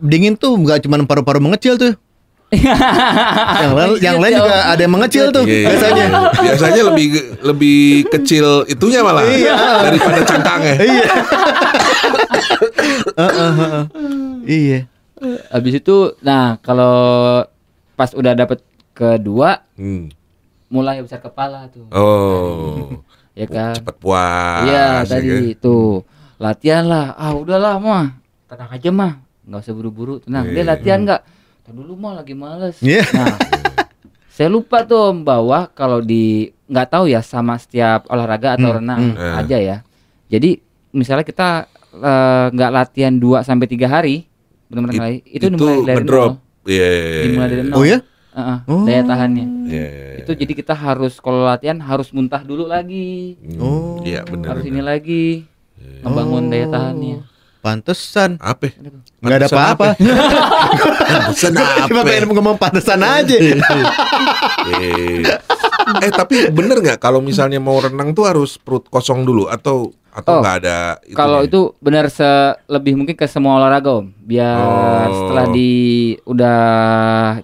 [0.01, 1.93] dingin tuh nggak cuma paru-paru mengecil tuh.
[3.63, 6.03] yang lain, yang lain juga ada yang mengecil tuh Iya, iya, biasanya.
[6.03, 6.19] iya.
[6.51, 7.07] Biasanya lebih
[7.47, 7.79] lebih
[8.11, 9.23] kecil itunya malah
[9.87, 10.75] daripada cangkangnya.
[10.81, 11.05] Iya.
[13.21, 13.83] Heeh, heeh.
[14.43, 14.79] Iya.
[15.47, 17.45] habis itu nah kalau
[17.93, 18.57] pas udah dapet
[18.91, 20.09] kedua Hmm.
[20.67, 23.05] mulai besar kepala tuh Oh.
[23.33, 24.63] Ya kan Cepat puas.
[24.63, 25.41] Iya ya tadi kan?
[25.49, 25.77] itu
[26.37, 27.05] latihan lah.
[27.13, 28.05] Ah udahlah mah
[28.45, 30.45] tenang aja mah nggak usah buru-buru tenang.
[30.47, 30.69] Dia Iya.
[30.69, 31.21] latihan nggak?
[31.61, 32.77] Tadi dulu mah lagi males.
[32.79, 33.03] Iya.
[33.11, 33.37] Nah
[34.27, 38.77] Saya lupa tuh Om, bahwa kalau di nggak tahu ya sama setiap olahraga atau Hmm,
[38.79, 39.37] renang hmm.
[39.37, 39.77] Aja ya.
[40.27, 40.55] Jadi
[40.91, 44.23] misalnya kita eh, nggak latihan 2 sampai tiga hari,
[44.65, 46.31] benar-benar It- nggak- itu, dimulai dari ngedrop.
[46.31, 46.35] nol.
[46.63, 46.87] Iya.
[47.21, 47.75] Dimulai dari nol.
[47.75, 47.97] Oh ya?
[48.31, 48.87] Heeh, Oh.
[48.87, 49.45] daya tahannya.
[49.67, 49.87] Iya.
[50.23, 53.35] Itu jadi kita harus kalau latihan harus muntah dulu lagi.
[53.59, 53.99] Oh.
[54.07, 54.55] Iya benar.
[54.55, 54.71] harus benar.
[54.71, 55.23] ini lagi
[56.03, 57.17] ngebangun daya tahannya.
[57.61, 58.41] Pantesan.
[58.41, 58.73] Apa?
[59.21, 59.87] Nggak ada apa-apa.
[61.11, 61.85] Pantesan apa?
[61.85, 63.37] Cuma pengen ngomong pantesan aja.
[63.37, 63.53] Eh.
[66.01, 70.31] eh tapi bener nggak kalau misalnya mau renang tuh harus perut kosong dulu atau atau
[70.33, 71.15] Oh, nggak ada itunya?
[71.15, 72.27] Kalau itu benar se
[72.67, 74.59] lebih mungkin ke semua olahraga om, biar
[75.07, 75.09] Oh.
[75.17, 75.71] setelah di
[76.23, 76.59] udah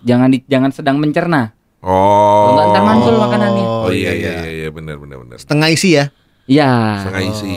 [0.02, 1.56] jangan di, jangan sedang mencerna.
[1.80, 3.64] oh nggak ntar mantul makanannya.
[3.64, 6.12] oh iya iya iya, iya benar benar benar Setengah isi ya.
[6.44, 6.72] Iya.
[7.00, 7.56] setengah isi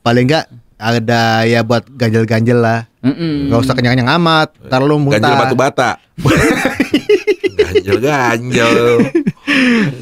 [0.00, 2.90] Paling enggak ada ya buat ganjel-ganjel lah.
[3.02, 3.46] Mm-mm.
[3.46, 4.50] Gak usah kenyang-kenyang amat.
[4.62, 5.18] Ntar lu muntah.
[5.18, 5.90] ganjel batu bata
[7.58, 8.74] ganjel ganjel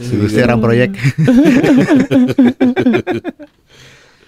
[0.01, 0.91] Susah orang proyek.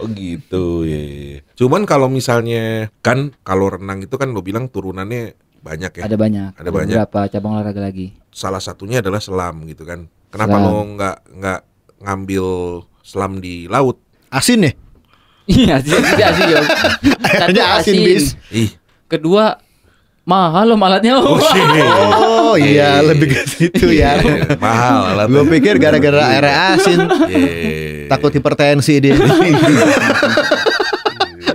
[0.03, 5.93] oh gitu ya, cuman kalau misalnya kan kalau renang itu kan lo bilang turunannya banyak
[5.95, 6.51] ya Ada banyak.
[6.59, 6.91] Ada banyak.
[6.99, 8.19] Beberapa cabang olahraga lagi.
[8.35, 10.67] salah satunya adalah selam gitu kan kenapa Selam.
[10.67, 11.61] lo nggak nggak
[12.03, 12.45] ngambil
[13.01, 14.73] selam di laut Asin ya?
[15.43, 16.67] Iya, sih, sih, sih, Om.
[17.21, 18.27] Satu Airnya asin, bis.
[18.49, 18.71] ih
[19.07, 19.59] Kedua
[20.23, 21.19] mahal loh alatnya.
[21.19, 21.39] Oh
[22.53, 24.21] Oh iya, lebih ke situ ya.
[24.21, 25.35] Iya, mahal alatnya.
[25.35, 27.01] Gue pikir gara-gara airnya asin.
[27.27, 28.07] Iya.
[28.07, 29.17] Takut hipertensi dia.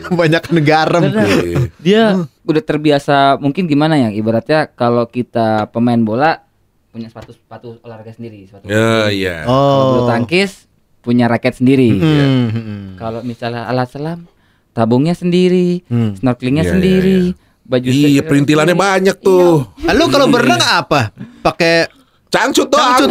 [0.08, 1.00] Banyak negara.
[1.04, 1.68] Iya.
[1.78, 2.04] Dia
[2.42, 6.42] udah terbiasa mungkin gimana ya ibaratnya kalau kita pemain bola
[6.90, 8.66] punya sepatu sepatu olahraga sendiri, sepatu.
[8.66, 9.36] Ya, iya.
[9.44, 10.10] Kalau bulu Oh.
[10.10, 10.66] tangkis
[11.04, 11.92] punya raket sendiri.
[11.94, 12.84] Hmm, hmm.
[12.98, 14.26] Kalau misalnya alat selam,
[14.72, 16.16] tabungnya sendiri, Hmm.
[16.18, 17.20] snorkelingnya Iya, sendiri,
[17.68, 19.68] baju Iya, perintilannya banyak tuh.
[19.84, 21.12] Lalu kalau berenang apa?
[21.42, 21.92] Pakai
[22.28, 23.08] Cangcut doang.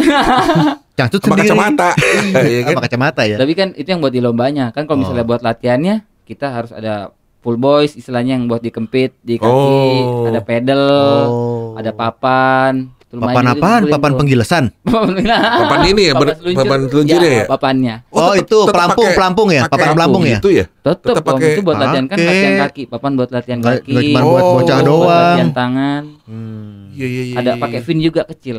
[0.93, 1.49] cangcut Sama sendiri.
[1.49, 1.89] kacamata.
[2.45, 2.73] Iya kan?
[2.73, 3.37] Apa kacamata ya?
[3.37, 4.69] Tapi kan itu yang buat di lombanya.
[4.69, 5.29] Kan kalau misalnya Oh.
[5.29, 10.27] buat latihannya, kita harus ada full boys istilahnya yang buat dikempit di kaki, Oh.
[10.27, 10.83] ada pedal,
[11.25, 11.73] Oh.
[11.73, 12.93] ada papan.
[13.07, 13.81] Itu lumayan Papan itu apaan?
[13.87, 14.17] Papan tuh.
[14.19, 14.63] penggilesan.
[14.83, 17.43] Papan ini ya, ber- papan seluncur ya?
[17.47, 17.95] Papannya.
[18.11, 19.61] Oh, tetep- itu tetep pelampung, pakai- pelampung ya?
[19.65, 20.37] Papan pelampung ya?
[20.37, 20.65] Gitu ya?
[20.67, 23.87] Tetep, pakai- itu buat latihan kan latihan kaki, papan buat latihan kaki.
[23.87, 24.53] nggak cuma buat Oh.
[24.59, 25.07] bocah buat doang.
[25.07, 26.03] latihan tangan.
[26.27, 26.91] Hmm.
[26.91, 27.35] Iya, iya, iya.
[27.39, 27.61] Ada iya.
[27.63, 28.57] pakai fin juga kecil.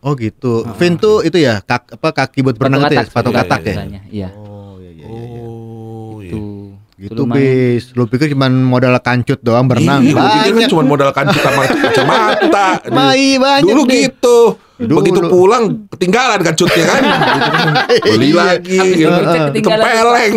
[0.00, 0.64] Oh gitu.
[0.78, 3.66] Fin tuh itu ya, kak, apa kaki buat berenang itu ya, sepatu Iya, katak iya,
[3.66, 3.74] ya.
[3.74, 3.80] Iya.
[3.84, 4.28] Oh iya
[7.00, 7.96] Gitu bis.
[7.96, 10.04] Lu pikir cuma modal kancut doang berenang?
[10.04, 10.68] Ih, gua pikir kan Banyak.
[10.68, 12.68] cuma modal kancut sama kacamata.
[12.92, 13.96] Mai, banyak Dulu deh.
[14.04, 14.38] gitu.
[14.76, 14.96] Dulu.
[15.00, 17.02] Begitu pulang ketinggalan kancutnya kan.
[18.06, 18.36] Beli Iya.
[18.36, 18.78] lagi.
[19.56, 20.32] Kepeleng.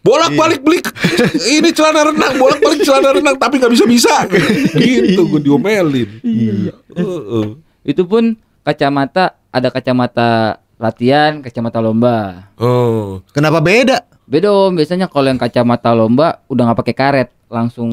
[0.00, 0.80] Bolak balik beli
[1.46, 4.14] ini celana renang, bolak balik celana renang tapi nggak bisa bisa.
[4.80, 6.08] Gitu gue diomelin.
[6.24, 6.72] Iya.
[6.90, 7.46] Heeh.
[7.84, 8.32] Itu pun
[8.64, 12.48] kacamata ada kacamata latihan, kacamata lomba.
[12.56, 14.08] Oh, Kenapa beda?
[14.30, 17.90] Beda om, biasanya kalau yang kacamata lomba udah nggak pakai karet, langsung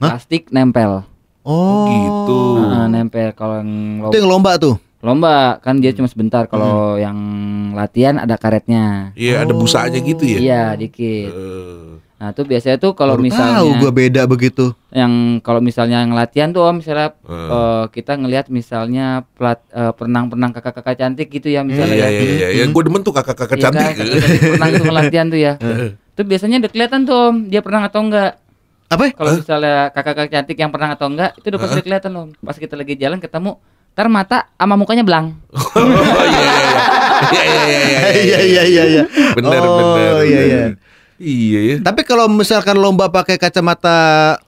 [0.00, 1.04] plastik nempel.
[1.44, 2.40] Oh, gitu.
[2.64, 4.74] Nah, nempel kalau yang Itu lomba, yang lomba tuh.
[5.04, 6.48] lomba kan dia cuma sebentar.
[6.48, 7.16] Kalau yang
[7.76, 9.12] latihan ada karetnya.
[9.12, 10.38] Iya ada busanya gitu ya.
[10.40, 11.30] Iya dikit.
[11.36, 14.74] Eh, Nah tuh biasanya tuh kalau misalnya tahu gua beda begitu.
[14.90, 17.30] yang kalau misalnya yang latihan tuh om misalnya Eh.
[17.30, 22.20] eh, kita ngelihat misalnya plat eh, perenang-perenang kakak-kakak cantik gitu ya misalnya iya ya.
[22.20, 22.48] iya.
[22.52, 22.64] iya.
[22.66, 23.94] Gue demen tuh kakak-kakak Iya kan, cantik.
[23.94, 25.52] kakak cantik perenang itu latihan tuh ya.
[26.12, 28.32] Itu biasanya udah kelihatan tuh om dia pernah atau enggak.
[28.88, 29.02] Apa?
[29.04, 29.12] ya?
[29.12, 32.28] Kalau misalnya kakak-kakak cantik yang pernah atau enggak itu udah pasti kelihatan om.
[32.36, 33.54] Pas kita lagi jalan ketemu,
[33.92, 35.38] ntar mata sama mukanya belang.
[35.78, 36.80] Oh iya iya iya.
[37.28, 38.00] Iya iya iya.
[38.10, 39.02] Iya iya iya iya.
[39.36, 40.22] Benar Oh, benar.
[40.24, 40.62] iya, iya.
[41.18, 41.76] Iya ya.
[41.82, 44.38] Tapi kalau misalkan lomba pakai kacamata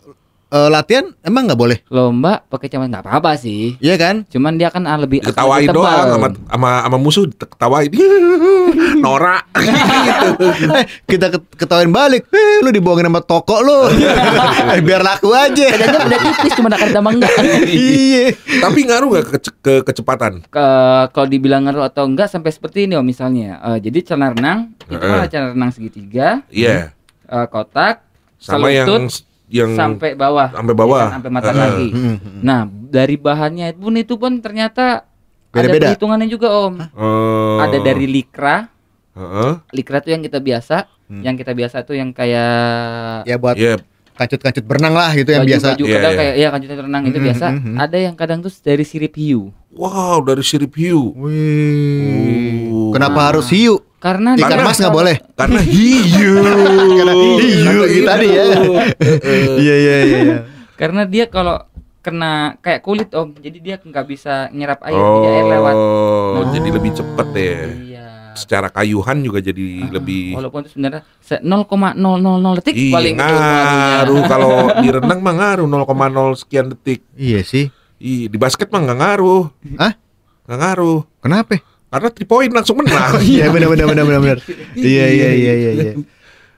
[0.51, 1.79] eh, latihan emang nggak boleh?
[1.89, 3.79] Lomba pakai cuma nggak apa-apa sih.
[3.79, 4.27] Iya kan?
[4.27, 7.91] Cuman dia kan lebih Ketawain lebih doang sama sama sama musuh ketawain.
[9.05, 10.29] Norak gitu.
[10.71, 12.27] Eh, kita ket- ketawain balik.
[12.29, 13.91] Eh, lu dibohongin sama toko lu.
[14.71, 15.67] Eh, Biar laku aja.
[15.67, 17.33] Bedanya beda tipis cuma ada sama enggak.
[17.65, 18.35] Iya.
[18.61, 20.45] Tapi ngaruh nggak ke, ke kecepatan?
[20.47, 23.59] Ke- kalau dibilang ngaruh atau enggak sampai seperti ini om misalnya.
[23.65, 25.03] Eh, jadi celana renang itu Heeh.
[25.03, 26.95] kan ada celana renang segitiga, Iya.
[27.27, 28.03] eh, kotak,
[28.39, 29.09] Sama selutut, yang
[29.51, 30.49] sampai bawah.
[30.51, 31.05] sampai bawah.
[31.05, 31.59] Kan, sampai mata Heeh.
[31.61, 31.87] kaki.
[32.41, 35.05] Nah, dari bahannya pun itu pun ternyata
[35.51, 35.75] Beda-beda.
[35.77, 36.75] ada perhitungannya juga om.
[36.95, 37.59] Oh.
[37.59, 38.71] Ada dari likra,
[39.13, 39.53] Heeh.
[39.73, 43.83] likra tuh yang kita biasa, yang kita biasa tuh yang kayak Ya buat Iya.
[44.15, 45.75] kancut-kancut berenang lah gitu yang biasa.
[45.75, 46.21] baju Iya, kadang iya.
[46.21, 47.47] kayak ya kanjutan renang itu Mhm, biasa.
[47.51, 47.75] mhm.
[47.77, 49.51] Ada yang kadang tuh dari sirip hiu.
[49.73, 51.11] Wow, dari sirip hiu.
[51.17, 52.69] Wih.
[52.69, 52.91] Oh.
[52.93, 53.83] Kenapa harus hiu?
[54.01, 55.17] Karena Ikan Karena- mas nggak boleh.
[55.35, 56.33] Karena hiu.
[56.99, 58.43] Karena hiu gitu tadi ya.
[58.51, 58.73] hiu.
[59.61, 60.37] Iya iya iya.
[60.75, 61.61] Karena dia kalau
[62.01, 65.75] kena kayak kulit om, jadi dia nggak bisa nyerap air, jadi air lewat.
[65.77, 66.49] Oh, Nah.
[66.49, 67.57] jadi lebih cepet deh.
[67.87, 68.07] Iya.
[68.33, 71.93] Secara kayuhan juga jadi Ah, lebih Walaupun itu sebenarnya se- 0,000
[72.57, 75.85] detik Ih, paling itu ngaruh kalau di renang mah ngaruh 0,0
[76.35, 77.05] sekian detik.
[77.13, 77.69] Iya sih.
[77.99, 79.45] Ih, di basket mah nggak ngaruh.
[79.77, 79.93] Hah?
[80.49, 80.99] Nggak ngaruh.
[81.21, 81.61] Kenapa?
[81.91, 83.19] Karena 3 point langsung menang.
[83.27, 84.39] Iya benar benar benar benar benar.
[84.79, 85.93] Iya iya iya iya iya.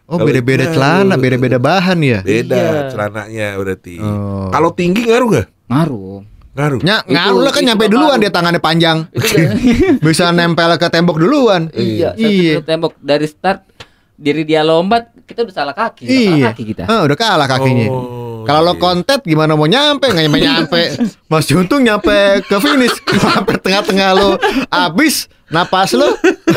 [0.05, 2.21] Oh beda-beda celana, beda-beda bahan ya.
[2.21, 2.81] Beda Iya.
[2.93, 3.97] celananya berarti.
[3.97, 4.53] Oh.
[4.53, 5.47] Kalau tinggi ngaruh nggak?
[5.73, 6.21] Ngaruh.
[6.53, 6.81] Ngaruh.
[6.85, 7.97] Nya, ngaruh lah kan nyampe ngaruh.
[7.97, 9.09] duluan dia tangannya panjang.
[10.05, 11.73] Bisa nempel ke tembok duluan.
[11.73, 12.55] iya, satu Iya.
[12.61, 13.72] tembok dari start
[14.15, 16.47] diri dia lombat, kita udah salah kaki, udah Iya.
[16.51, 16.83] kaki kita.
[16.85, 17.89] Ah, udah kalah kakinya.
[17.89, 18.81] Oh, Kalau lo iya.
[18.81, 20.81] kontet gimana mau nyampe nggak nyampe nyampe.
[21.31, 24.35] Mas Untung nyampe ke finish sampai tengah-tengah lo
[24.69, 26.11] habis napas lo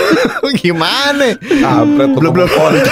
[0.61, 1.37] gimana?
[1.37, 2.49] Kampret tuh Belum- belum.
[2.49, 2.89] konten.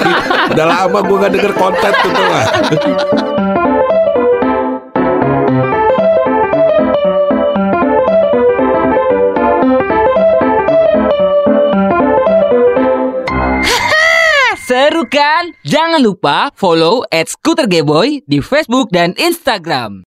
[0.52, 3.35] Udah lama gue gak denger konten tuh tuh
[14.86, 15.50] Seru kan?
[15.66, 20.04] Jangan lupa follow at Scooter Gayboy di Facebook dan Instagram.